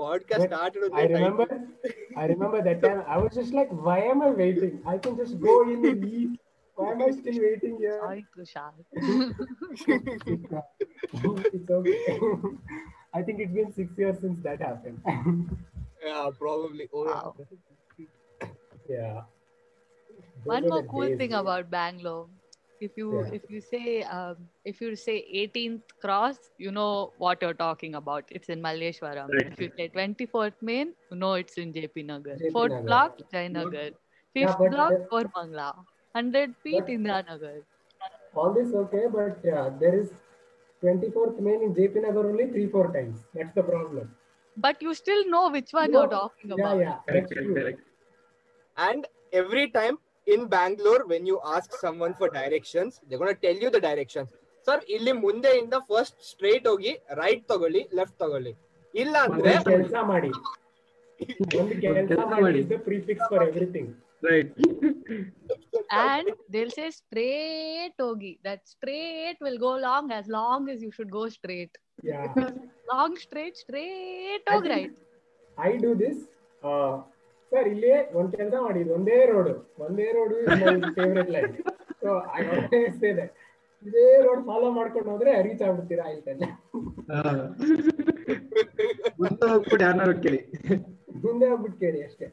[0.00, 0.20] Sorry.
[0.20, 1.38] Podcast But started with I the time.
[1.38, 1.46] remember,
[2.16, 3.04] I remember that time.
[3.06, 4.82] I was just like, why am I waiting?
[4.86, 6.40] I can just go in and eat.
[6.74, 8.00] Why am I still waiting here?
[8.00, 8.72] Sorry, Tushar.
[11.52, 12.20] it's okay.
[13.14, 15.00] I think it's been six years since that happened.
[16.04, 16.88] Yeah, probably.
[16.92, 17.12] Oh, yeah.
[17.12, 17.36] Wow.
[18.88, 19.22] yeah.
[20.44, 21.40] Those One more cool days, thing man.
[21.40, 22.28] about Bangalore.
[22.86, 23.34] If you Yeah.
[23.38, 24.38] if you say um,
[24.70, 28.32] if you say 18th cross, you know what you're talking about.
[28.38, 29.28] It's in Malleshwaram.
[29.36, 29.52] Right.
[29.52, 32.36] If you say 24th main, you know it's in JP Nagar.
[32.42, 32.86] JP Fourth Nagar.
[32.90, 33.84] block, Jayanagar.
[33.90, 35.68] Yeah, Fifth but block, the- Koramangala.
[35.76, 37.54] 100 feet, But- Indira Nagar.
[38.34, 40.12] All this okay, but yeah, there is
[40.82, 43.24] 24th main in JP Nagar only three, four times.
[43.34, 44.14] That's the problem.
[44.68, 46.80] But you still know which one No, you're talking Yeah, about.
[46.86, 46.96] yeah.
[47.08, 47.80] correct, correct, correct.
[48.76, 49.06] And
[49.42, 53.83] every time in Bangalore, when you ask someone for directions, they're gonna tell you the
[53.89, 54.29] directions.
[54.67, 58.53] Sir ಇಲ್ಲಿ ಮುಂದೆಯಿಂದ first straight ಹೋಗಿ right ತಗೊಳ್ಳಿ left ತಗೊಳ್ಳಿ
[59.01, 60.31] ಇಲ್ಲ ಅಂದ್ರೆ ಒಂದು ಕೆಲಸ ಮಾಡಿ
[61.59, 62.59] ಒಂದು ಕೆಲಸ ಕೆಲ್ಸ ಮಾಡಿ ಮಾಡಿ.
[62.63, 63.87] is the prefix for everything.
[64.21, 64.49] Right.
[65.91, 68.39] And they'll say straight hogi.
[68.47, 71.73] That straight will go long as long as you should go straight.
[72.03, 72.25] Yeah.
[72.93, 74.95] Long straight, straight I hog think right.
[75.57, 76.17] I do this.
[77.52, 80.34] sir ಇಲ್ಲಿ ಒಂದ್ ಕೆಲಸ ಮಾಡಿದ್ ಒಂದೇ road ಒಂದೇ road
[80.96, 81.54] favourite line
[83.10, 83.24] ಇದೆ.
[83.84, 86.48] ಇದೇ road follow ಮಾಡ್ಕೊಂಡು ಹೋದ್ರೆ ರೀಚ್ ಆಗ್ಬಿಡ್ತೀರಾ ಆಯ್ತಲ್ಲೇ
[91.22, 92.26] ಮುಂದೆ ಹೋಗ್ಬಿಟ್ ಕೇಳಿ ಅಷ್ಟೇ.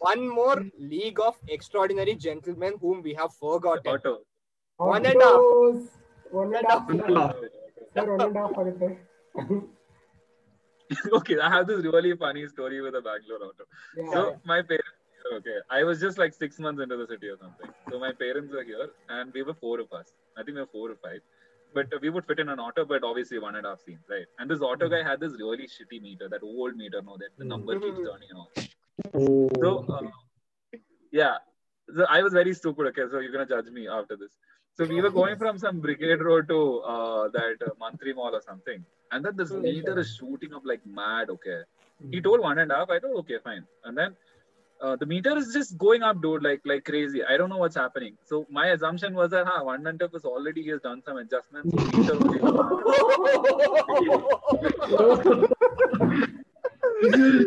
[0.00, 0.60] One more
[0.92, 3.32] league of extraordinary gentlemen whom we have
[3.62, 4.14] forgot auto
[4.76, 5.40] One and half.
[6.30, 6.88] One and half.
[6.88, 7.36] One and half.
[7.94, 9.68] Sir, one and half
[11.12, 13.64] okay, I have this really funny story with a Bangalore auto.
[13.96, 14.36] Yeah, so yeah.
[14.44, 14.90] my parents,
[15.32, 17.70] okay, I was just like six months into the city or something.
[17.90, 20.12] So my parents were here, and we were four of us.
[20.36, 21.20] I think we were four or five.
[21.72, 24.26] But we would fit in an auto, but obviously one and a half scenes, right?
[24.38, 27.44] And this auto guy had this really shitty meter, that old meter, no, that the
[27.44, 28.04] number keeps mm-hmm.
[28.04, 28.46] turning on.
[29.14, 29.50] Oh.
[29.60, 30.78] So, uh,
[31.10, 31.36] yeah,
[31.94, 32.86] so I was very stupid.
[32.88, 34.36] Okay, so you're gonna judge me after this.
[34.76, 38.42] So we were going from some Brigade Road to uh, that uh, Mantri Mall or
[38.42, 41.30] something, and then this meter is shooting up like mad.
[41.30, 41.60] Okay,
[42.10, 42.90] he told one and a half.
[42.90, 44.14] I thought okay, fine, and then.
[44.82, 47.22] Uh, the meter is just going up, dude, like like crazy.
[47.24, 48.18] I don't know what's happening.
[48.24, 51.00] So my assumption was that, huh, one and a half is already he has done
[51.06, 51.72] some adjustments.
[52.06, 52.50] So meter
[57.04, 57.40] so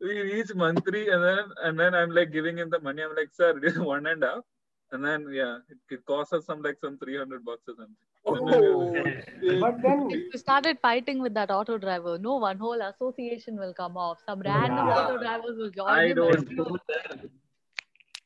[0.00, 3.02] we reach Mantri and then and then I'm like giving him the money.
[3.02, 4.44] I'm like, sir, it is one and a half
[4.92, 7.96] and then yeah, it, it cost us some like some 300 bucks or something.
[8.26, 8.34] Oh.
[9.60, 13.72] but then if you started fighting with that auto driver, no one whole association will
[13.72, 14.18] come off.
[14.26, 14.98] Some random yeah.
[14.98, 15.88] auto drivers will join.
[15.88, 16.48] I don't.
[16.48, 16.78] Do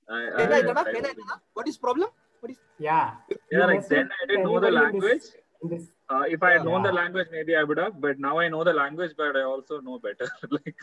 [0.08, 1.12] I, I, I, I,
[1.54, 2.08] what is problem?
[2.40, 2.58] What is?
[2.78, 3.12] Yeah.
[3.50, 5.22] Yeah, like then I didn't know the language.
[5.62, 6.90] This, uh, if I had known yeah.
[6.90, 8.00] the language, maybe I would have.
[8.00, 10.28] But now I know the language, but I also know better.
[10.50, 10.74] like,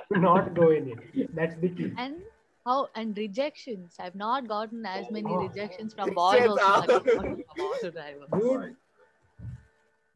[0.10, 1.34] not go in it.
[1.34, 1.92] That's the key.
[1.96, 2.16] And
[2.64, 3.96] how and rejections.
[3.98, 5.42] I've not gotten as many Oh.
[5.48, 8.28] rejections from boys also as I've gotten from auto drivers.
[8.40, 8.76] Dude,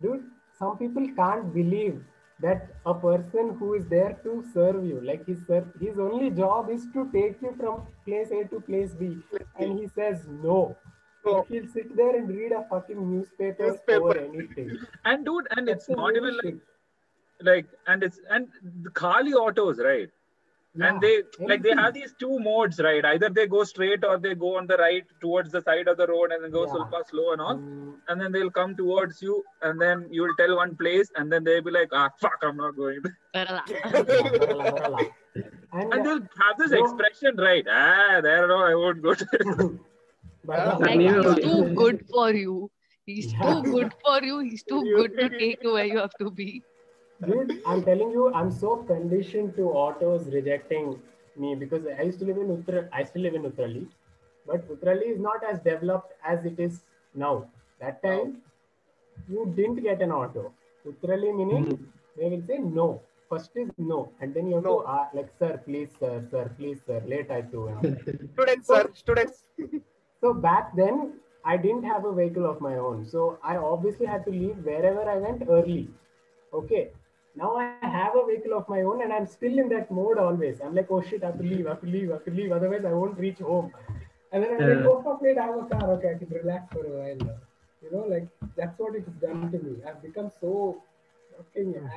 [0.03, 0.25] dude,
[0.59, 2.03] some people can't believe
[2.41, 6.69] that a person who is there to serve you, like his ser- his only job
[6.71, 9.17] is to take you from place A to place B,
[9.59, 10.77] and he says no.
[11.25, 11.45] No.
[11.49, 14.01] He'll sit there and read a fucking newspaper, Newspaper.
[14.03, 14.69] or anything.
[15.05, 16.57] and dude, and it's That's a not new even like
[17.49, 18.49] like and it's and
[18.85, 20.11] the Kali autos, right?
[20.79, 23.05] Yeah, and they like they have these two modes, right?
[23.11, 26.07] Either they go straight or they go on the right towards the side of the
[26.07, 26.73] road and then go Yeah.
[26.73, 27.57] super slow and all.
[27.57, 31.45] Mm, And then they'll come towards you, and then you'll tell one place, and then
[31.45, 33.17] they'll be like, "Ah, fuck, I'm not going." there."
[33.47, 33.63] Kerala.
[34.37, 35.07] barala, barala.
[35.73, 37.67] And, And they'll have this expression, right?
[37.81, 39.27] Ah, there, no, I won't go to.
[40.47, 40.81] barala.
[40.81, 42.71] Like he's too good for you.
[43.07, 44.39] He's too good for you.
[44.41, 46.63] He's too good to take you where you have to be.
[47.25, 51.01] Dude, I'm telling you, I'm so conditioned to autos rejecting
[51.37, 52.89] me because I used to live in Uttar.
[52.93, 53.87] I still live in Uttarahalli,
[54.47, 56.81] but Uttarahalli is not as developed as it is
[57.15, 57.47] now.
[57.81, 58.37] That time,
[59.29, 60.53] you didn't get an auto.
[60.87, 61.89] Uttarahalli meaning
[62.19, 63.01] they will say no.
[63.31, 64.83] First is no, and then you have No.
[64.83, 67.65] to uh, like, sir, please, sir, sir, please, sir, late I too.
[68.35, 69.45] Students, sir, students.
[70.21, 71.15] So back then,
[71.45, 73.05] I didn't have a vehicle of my own.
[73.07, 75.89] So I obviously had to leave wherever I went early.
[76.53, 76.91] Okay.
[77.37, 80.61] Now I have a vehicle of my own and I'm still in that mode always.
[80.63, 82.31] I'm like, oh shit, I have to leave, I have to leave, I have to
[82.31, 82.51] leave.
[82.53, 83.73] Otherwise, I won't reach home.
[84.33, 84.87] And then I'm like, Yeah.
[84.91, 85.91] oh fuck, wait, I have a car.
[85.97, 87.37] Okay, I can relax for a while now.
[87.83, 88.27] You know, like
[88.57, 89.77] that's what it's done to me.
[89.87, 90.83] I've become so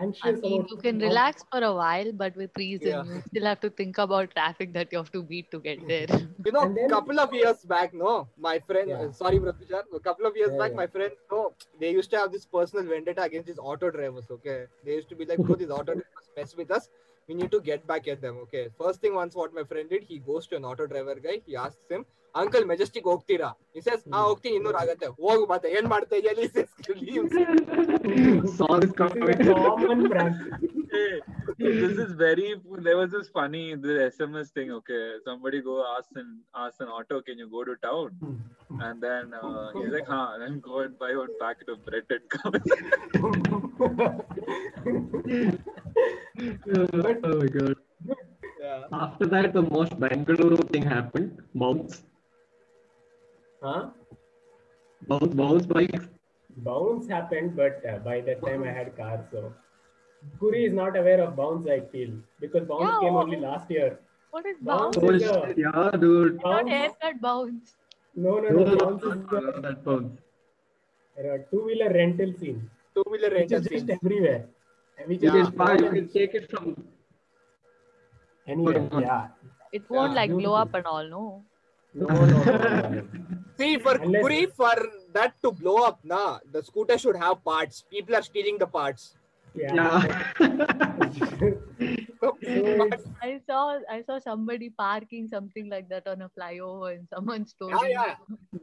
[0.02, 3.04] anxious I mean, you can how- relax for a while, but with reason, Yeah.
[3.04, 6.08] you still have to think about traffic that you have to beat to get there.
[6.46, 9.12] You know, And then- couple of years back, no, my friend, Yeah.
[9.12, 10.78] sorry, Pratyushar, a couple of years Yeah, back, yeah.
[10.84, 14.66] my friend, no, they used to have this personal vendetta against these auto drivers, okay?
[14.86, 16.90] They used to be like, bro, these auto drivers mess with us.
[17.28, 18.70] We need to get back at them, okay?
[18.78, 21.56] First thing, once what my friend did, he goes to an auto driver guy, he
[21.56, 26.14] asks him, Uncle, Majestic ಹೋಗ್ತೀರಾ He says, ah, ಹೋಗ್ತೀನಿ ಇನ್ನೂರು ಆಗತ್ತೆ ಹೋಗು ಮತ್ತೆ ಏನ್ ಮಾಡ್ತಾ
[26.20, 26.70] ಇದೆಯಾ He says,
[27.09, 27.35] leaves.
[28.59, 29.41] Saw this This is coming.
[29.53, 30.37] a common prank.
[30.95, 31.12] Hey,
[31.82, 32.49] this is very.
[32.87, 34.68] There was this funny the SMS thing.
[34.78, 36.28] Okay, somebody go ask an
[36.64, 38.09] ask an auto, can you go to town?
[38.87, 42.24] And then uh, he's like, huh, then go and buy one packet of bread and
[42.37, 42.55] come.
[47.26, 47.76] oh my god.
[48.61, 48.82] Yeah.
[49.05, 51.30] After that, the most Bangalore thing happened.
[51.55, 51.97] Bounce.
[53.62, 53.89] huh?
[55.07, 56.07] Bounce, bounce bikes.
[56.57, 59.26] bounce happened, but uh, by that time I had car.
[59.32, 59.53] So
[60.39, 61.68] Kuri is not aware of bounce.
[61.68, 63.99] I feel because bounce Yeah, came only last year.
[64.32, 65.24] What is Bounce bounce?
[65.24, 66.36] Is a yeah, dude.
[66.36, 66.70] Not bounce.
[66.70, 67.76] haircut bounce.
[68.16, 68.74] No, no, No, no.
[68.74, 70.20] no, Bounce no, is no, no, that bounce.
[71.18, 73.89] a two-wheeler rental scene, Two-wheeler which is rental just scenes.
[73.89, 74.45] everywhere.
[75.05, 75.84] Which It is is fine.
[75.84, 76.76] You can take it from.
[78.47, 78.89] anywhere.
[78.99, 79.28] Yeah.
[79.72, 81.43] It won't Yeah, like blow up and all, no?
[81.94, 83.04] No, no.
[83.58, 84.76] See, for Unless- Kuri, for
[85.14, 87.84] that to blow up, nah, the scooter should have parts.
[87.90, 89.16] People are stealing the parts.
[89.56, 89.74] Yeah.
[89.76, 90.20] Yeah.
[92.22, 92.38] So,
[93.24, 97.74] I saw I saw somebody parking something like that on a flyover in someone's story.
[97.89, 98.16] yeah,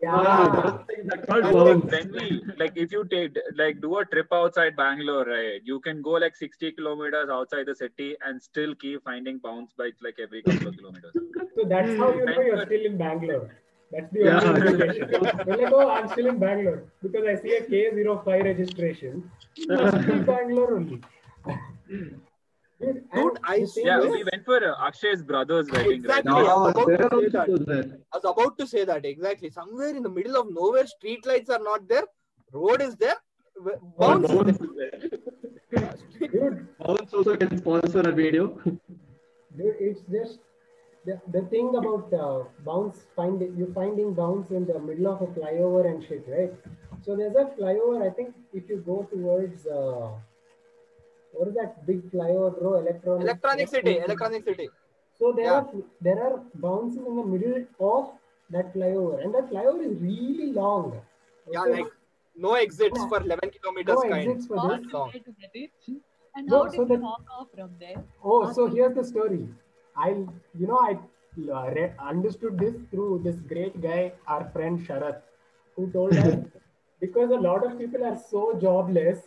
[0.03, 0.13] yeah.
[0.15, 0.61] Ah, yeah.
[0.61, 1.93] that's thing that And bounce.
[1.93, 5.61] when we like if you take like do a trip outside Bangalore, right?
[5.65, 10.03] You can go like 60 kilometers outside the city and still keep finding bounce bikes
[10.03, 11.15] like every couple of kilometers.
[11.57, 13.51] So that's how you know you're still in Bangalore.
[13.93, 14.41] That's the Yeah.
[14.43, 15.09] only indication.
[15.11, 15.21] You're
[15.57, 19.31] like, oh, I'm still in Bangalore because I see a K05 registration.
[19.71, 21.01] I'm Bangalore only.
[22.79, 25.93] Dude, Dude, I see- Yeah, we went for uh, Akshay's brother's wedding.
[25.93, 26.33] Exactly.
[26.33, 26.45] Right?
[26.45, 28.01] Yeah, Yeah, about to say that.
[28.13, 29.51] I was about to say that exactly.
[29.51, 32.05] Somewhere in the middle of nowhere, street lights are not there.
[32.53, 33.17] Road is there.
[33.57, 34.91] w- Bounce is Bounce there.
[34.95, 35.11] is
[35.71, 36.29] there.
[36.29, 38.49] dude, Bounce also can sponsor a video.
[39.57, 40.41] dude, it's just
[41.07, 45.27] the, the thing about uh, bounce finding you finding bounce in the middle of a
[45.39, 46.53] flyover and shit, right?
[47.05, 47.99] So there's a flyover.
[48.07, 50.09] I think if you go towards uh,
[51.33, 52.75] what is that big flyover, bro?
[52.81, 53.23] Electronic.
[53.23, 53.99] Electronic City.
[53.99, 54.69] Electronic City.
[55.19, 55.61] So there Yeah.
[55.61, 55.69] are
[56.01, 58.11] there are bounces in the middle of
[58.57, 61.01] that flyover, and that flyover is really long.
[61.53, 61.93] Yeah, like
[62.49, 64.29] no exits for 11 kilometers no kind.
[64.31, 64.93] exits for How this.
[64.93, 65.07] long.
[65.15, 65.71] you get to get it?
[66.35, 68.03] And No, how so you the- walk off from there?
[68.23, 69.49] Oh, so here's the story.
[69.97, 70.09] I,
[70.59, 70.99] you know, I
[71.53, 75.21] uh, read, understood this through this great guy, our friend Sharath,
[75.75, 76.45] who told us
[77.01, 79.19] because a lot of people are so jobless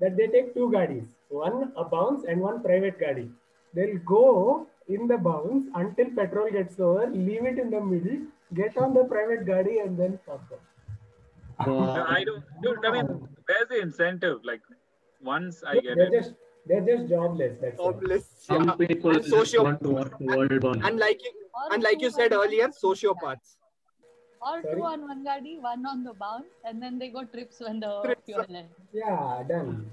[0.00, 3.30] that they take two gadis, one a bounce and one private gadi.
[3.74, 8.76] They'll go in the bounce until petrol gets over, leave it in the middle, get
[8.76, 11.66] on the private gadi, and then fuck off.
[11.66, 12.44] No, I don't.
[12.62, 14.40] Dude, I mean, where's the incentive?
[14.44, 14.60] Like,
[15.22, 16.22] once I get they're it.
[16.22, 16.34] just
[16.66, 17.56] they're just jobless.
[17.60, 17.92] That's all.
[17.92, 18.24] Jobless.
[18.38, 18.86] Some Yeah.
[18.86, 20.84] people And just socio- want to watch world burn.
[20.84, 23.56] And like you, Or and like you said earlier, sociopaths.
[24.46, 24.74] Or Sorry?
[24.76, 27.92] two on one gadi, one on the bounce, and then they go trips when the
[28.04, 28.24] Trips.
[28.26, 28.74] fuel ends.
[28.92, 29.90] Yeah, done.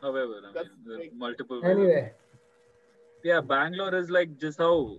[0.00, 1.60] However, I mean, there's like- multiple.
[1.62, 1.70] ways.
[1.76, 2.12] Anyway,
[3.26, 4.96] Yeah, Bangalore is like just how.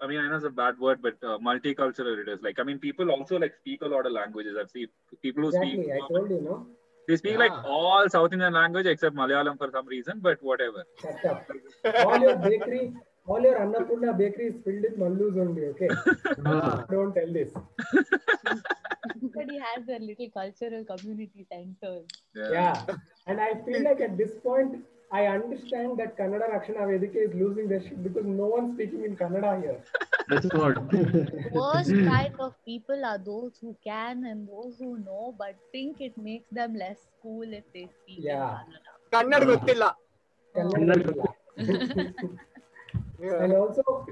[0.00, 2.40] I mean, I know it's a bad word, but uh, multicultural it is.
[2.42, 4.56] Like, I mean, people also like speak a lot of languages.
[4.60, 4.86] I've seen
[5.22, 5.82] people who exactly.
[5.82, 5.92] speak.
[5.92, 6.66] I told you, no.
[7.08, 10.84] They speak like all South Indian language except Malayalam for some reason, but whatever.
[12.04, 12.92] All your bakery,
[13.26, 15.66] all your Annapurna bakery is filled with mallus only.
[15.66, 15.88] Okay,
[16.90, 17.52] don't tell this.
[19.14, 22.06] Everybody has their little cultural community centers.
[22.34, 22.84] Yeah,
[23.26, 27.68] and I feel like at this point, I understand that Kannada Rakshana Vedika is losing
[27.68, 29.80] their shit because no one's speaking in Kannada here.
[30.28, 30.92] That's what.
[31.52, 36.18] Worst type of people are those who can and those who know, but think it
[36.18, 38.58] makes them less cool if they speak yeah.
[39.12, 39.46] in Kannada.
[39.46, 39.94] Kannada gottilla.
[40.56, 41.24] Kannada
[43.20, 43.44] yeah.
[43.44, 44.06] And also,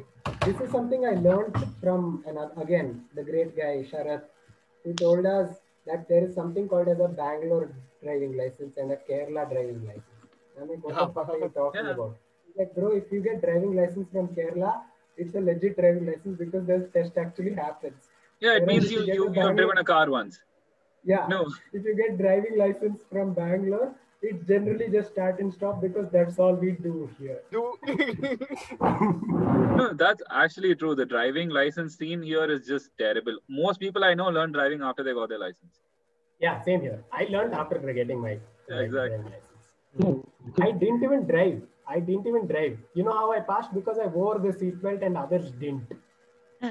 [0.47, 4.23] this is something I learned from, and again, the great guy, Sharat.
[4.85, 8.97] He told us that there is something called as a Bangalore driving license and a
[8.97, 10.14] Kerala driving license
[10.61, 11.91] I mean, what the fuck are you talking Yeah.
[11.93, 12.17] about?
[12.57, 14.83] Like, bro, if you get driving license from Kerala,
[15.17, 18.09] it's a legit driving license because the test actually happens.
[18.41, 20.41] Yeah, it Whereas means you you, you have driven a car once.
[21.05, 21.27] Yeah.
[21.29, 21.47] No.
[21.73, 26.39] If you get driving license from Bangalore, it generally just start and stop because that's
[26.39, 27.41] all we do here.
[27.51, 27.79] Do-
[29.81, 30.95] No, that's actually true.
[30.95, 33.39] The driving license scene here is just terrible.
[33.49, 35.81] Most people I know learn driving after they got their license.
[36.41, 37.03] Yeah, same here.
[37.13, 38.39] I learned after getting my
[38.69, 39.09] Yeah, my exactly.
[39.09, 39.69] driving license.
[40.01, 40.21] Hmm.
[40.61, 41.63] I didn't even drive.
[41.87, 42.79] I didn't even drive.
[42.95, 45.87] You know how I passed because I wore the seatbelt and others didn't.
[46.63, 46.71] I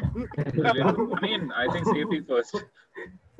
[1.21, 2.55] mean, I think safety first.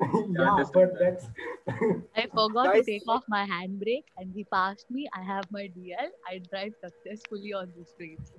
[0.00, 0.98] yeah, but that.
[0.98, 1.26] that's
[2.16, 5.08] I forgot Guys- to take off my handbrake and he passed me.
[5.14, 6.10] I have my DL.
[6.28, 8.32] I drive successfully on the streets.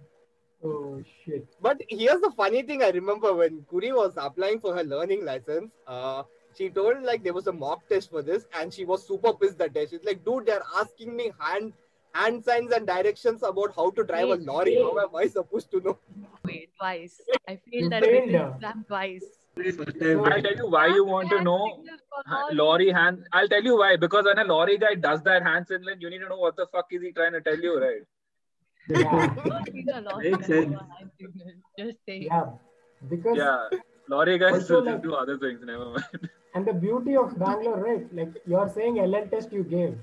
[0.63, 1.47] oh shit.
[1.61, 5.71] But here's the funny thing I remember when Kuri was applying for her learning license,
[5.87, 6.23] uh,
[6.57, 9.57] she told like there was a mock test for this and she was super pissed
[9.57, 9.87] that day.
[9.89, 11.73] She's like, dude, they're asking me hand
[12.15, 14.75] hand signs and directions about how to drive a Wait, lorry.
[14.75, 15.97] How am I supposed to know?
[16.45, 17.21] Wait, twice.
[17.47, 18.53] I failed that failed, written uh.
[18.55, 19.25] exam twice.
[19.57, 19.79] First.
[19.79, 21.59] I'll tell you why you want to know
[22.51, 23.23] lorry hand.
[23.31, 23.95] I'll tell you why.
[23.95, 26.67] Because when a lorry guy does that hand signal, you need to know what the
[26.73, 28.01] fuck is he trying to tell you, right?
[28.89, 29.33] Yeah.
[30.19, 30.75] Makes sense.
[31.79, 32.23] Just saying.
[32.23, 32.45] Yeah.
[33.09, 33.69] Because Yeah.
[34.09, 35.61] Lorry guys Also, will like- do other things.
[35.63, 36.29] Never mind.
[36.53, 38.13] and the beauty of Bangalore, right?
[38.13, 39.97] Like you're saying LL test you gave,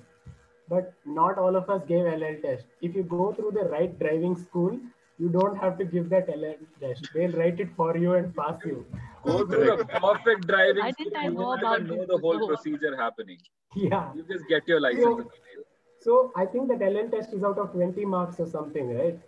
[0.73, 2.67] but not all of us gave LL test.
[2.81, 4.79] If you go through the right driving school,
[5.19, 6.55] you don't have to give that LL
[6.85, 7.09] test.
[7.15, 8.85] They'll write it for you and pass you.
[9.25, 11.05] Go through the perfect driving Why school.
[11.11, 13.39] didn't I know won't about even know the whole procedure happening.
[13.75, 14.13] Yeah.
[14.15, 15.05] You just get your license.
[15.05, 15.63] So- in the mail.
[16.07, 19.19] So I think that LL test is out of 20 marks or something, right?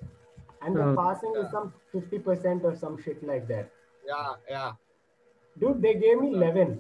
[0.62, 3.68] And the Uh, passing is some 50% or some shit like that.
[4.12, 4.72] Yeah, yeah.
[5.64, 6.72] Dude, they gave me 11.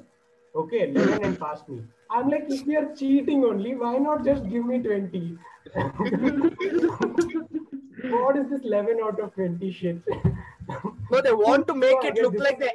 [0.62, 1.78] Okay, 11 and passed me.
[2.10, 5.38] I'm like, if you're cheating only, why not just give me 20?
[8.10, 9.98] what is this 11 out of 20 shit?
[11.10, 12.70] No, they want to make So it look like they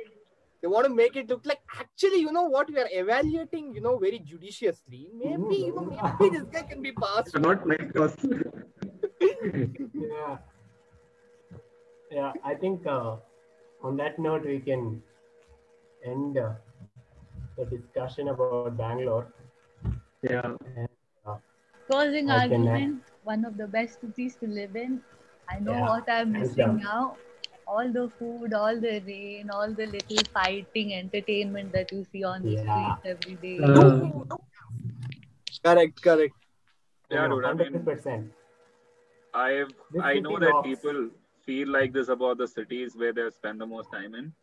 [0.61, 3.81] they want to make it look like actually, you know what, we are evaluating, you
[3.81, 5.07] know, very judiciously.
[5.13, 7.37] Maybe, you know, maybe this guy can be passed.
[7.39, 8.15] Not like us.
[9.21, 10.37] yeah.
[12.11, 13.17] Yeah, I think uh,
[13.83, 15.01] on that note, we can
[16.03, 16.53] end uh,
[17.59, 19.17] the discussion about Bangalore.
[20.23, 20.53] yeah.
[21.87, 25.03] Closing I can, uh, argument, one of the best cities to live in.
[25.49, 26.81] I know Yeah, what I'm missing down.
[26.83, 27.17] now.
[27.67, 32.45] All the food, all the rain, all the little fighting entertainment that you see on
[32.45, 32.63] the Yeah.
[32.63, 33.71] streets every day.
[33.75, 34.09] Uh,
[35.63, 36.35] Correct, correct.
[37.09, 37.45] Yeah, dude.
[37.45, 38.31] I mean, 100%.
[39.33, 40.63] I've I know that rocks.
[40.63, 41.09] people
[41.45, 44.33] feel like this about the cities where they spend the most time in.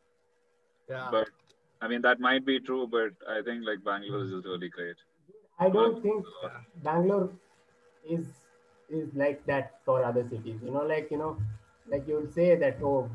[0.89, 1.11] Yeah.
[1.11, 1.29] But
[1.81, 4.97] I mean that might be true, but I think like Bangalore is just really great.
[5.59, 6.24] I don't think
[6.83, 7.31] Bangalore
[8.09, 8.27] is
[8.89, 10.61] is like that for other cities.
[10.62, 11.39] You know, like you know,
[11.87, 13.11] like you'll say that oh,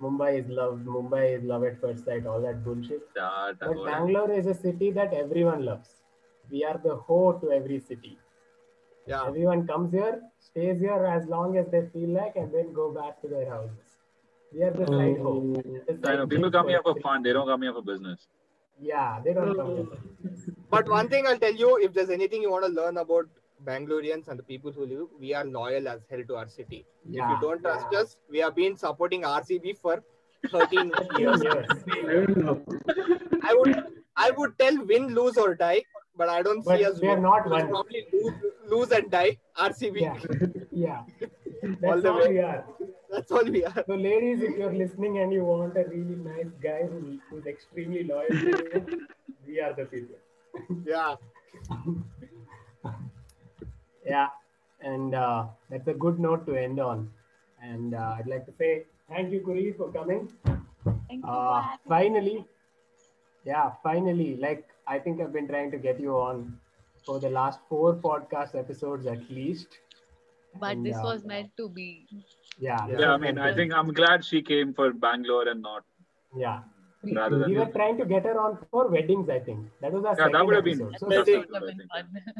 [0.00, 3.02] Mumbai is loved, Mumbai is love at first sight, all that bullshit.
[3.14, 5.88] That, But Bangalore is a city that everyone loves.
[6.50, 8.18] We are the hoe to every city.
[9.06, 9.26] Yeah.
[9.26, 13.20] Everyone comes here, stays here as long as they feel like, and then go back
[13.22, 13.87] to their houses.
[14.52, 15.54] We are the side hoe.
[15.56, 15.62] Oh.
[15.86, 17.22] The I know people come here for fun.
[17.22, 18.26] They don't come here for business.
[18.80, 19.86] Yeah, they don't come here.
[20.70, 23.26] But one thing I'll tell you, if there's anything you want to learn about
[23.64, 26.86] Bangaloreans and the people who live, we are loyal as hell to our city.
[27.06, 30.02] If you don't trust us, we have been supporting RCB for
[30.50, 31.42] 13 years.
[33.42, 33.84] I would
[34.16, 35.82] I would tell win, lose or die,
[36.18, 37.22] but I don't But see us we are win.
[37.22, 37.68] not We'll one.
[37.68, 38.34] Probably lose,
[38.70, 39.38] lose and die.
[39.56, 40.00] RCB.
[40.00, 40.18] Yeah.
[40.86, 41.02] Yeah.
[41.84, 42.28] All That's the all way.
[42.28, 42.64] we are.
[43.10, 43.84] That's all we are.
[43.86, 48.04] So, ladies, if you're listening and you want a really nice guy who, who's extremely
[48.04, 49.06] loyal to you,
[49.46, 50.14] we are the people.
[50.86, 51.16] Yeah.
[54.06, 54.28] Yeah,
[54.80, 57.10] and uh, that's a good note to end on.
[57.62, 60.30] And uh, I'd like to say thank you, Kuri, for coming.
[61.08, 61.28] Thank you.
[61.28, 61.88] Uh, for having me.
[61.88, 62.46] finally,
[63.44, 66.58] yeah, finally, like I think I've been trying to get you on
[67.04, 69.78] for the last four podcast episodes at least.
[70.58, 72.06] But And, this uh, was meant to be.
[72.58, 75.84] Yeah, this Yeah, I mean, I think I'm glad she came for Bangalore and not
[76.36, 76.60] yeah.
[77.14, 77.50] rather than.
[77.50, 79.56] We were trying to get her on for weddings, I think.
[79.80, 80.80] That was our Yeah, that would have been.
[80.80, 80.98] episode.
[80.98, 81.44] So, that's Wedding.
[81.50, 81.88] what I Would have been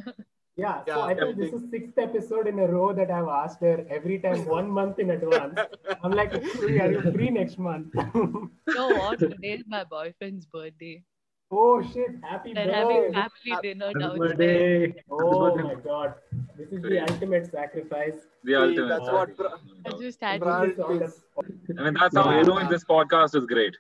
[0.05, 0.25] fun.
[0.59, 3.87] yeah, so I think this is sixth episode in a row that I've asked her
[3.89, 5.59] every time one month in advance.
[6.03, 7.95] I'm like, Kuri, are you free next month?
[7.95, 9.21] you know what?
[9.21, 11.03] Today is my boyfriend's birthday.
[11.51, 12.67] oh shit, happy birthday.
[12.67, 13.29] They're having birthday.
[13.53, 14.93] family dinner Happy downstairs.
[15.11, 16.15] Oh my god.
[16.59, 18.27] This is the ultimate sacrifice.
[18.45, 18.89] The ultimate.
[18.89, 19.55] that's what bro-
[19.87, 23.47] I just had Bro- This sort I mean, that's how you know this podcast is
[23.47, 23.77] great.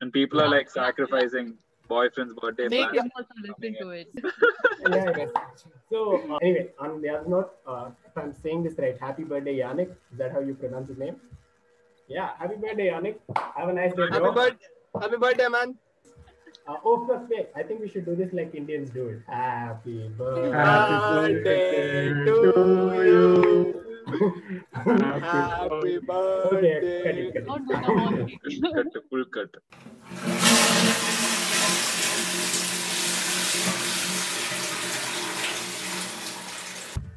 [0.00, 1.54] And people are like sacrificing
[1.92, 4.08] boyfriend's birthday make him also listen to it.
[4.90, 5.26] yeah, yeah.
[5.90, 5.98] So
[6.30, 9.90] uh, anyway, on the other note, uh, if I'm saying this right, happy birthday, Yannick.
[10.12, 11.16] Is that how you pronounce his name?
[12.08, 13.16] Yeah, happy birthday, Yannick.
[13.56, 14.32] Have a nice day, Happy bro.
[14.32, 14.66] birthday.
[15.00, 15.76] Happy birthday, man.
[16.68, 17.48] Uh, oh, first, wait.
[17.56, 19.22] I think we should do this like Indians do it.
[19.26, 20.50] Happy birthday.
[20.56, 23.22] Happy birthday birthday to to you.
[24.72, 26.76] Happy Happy okay, cut birthday.
[26.80, 27.74] it, cut it.
[28.60, 29.50] The cut, full cut.
[32.32, 32.71] Thank you.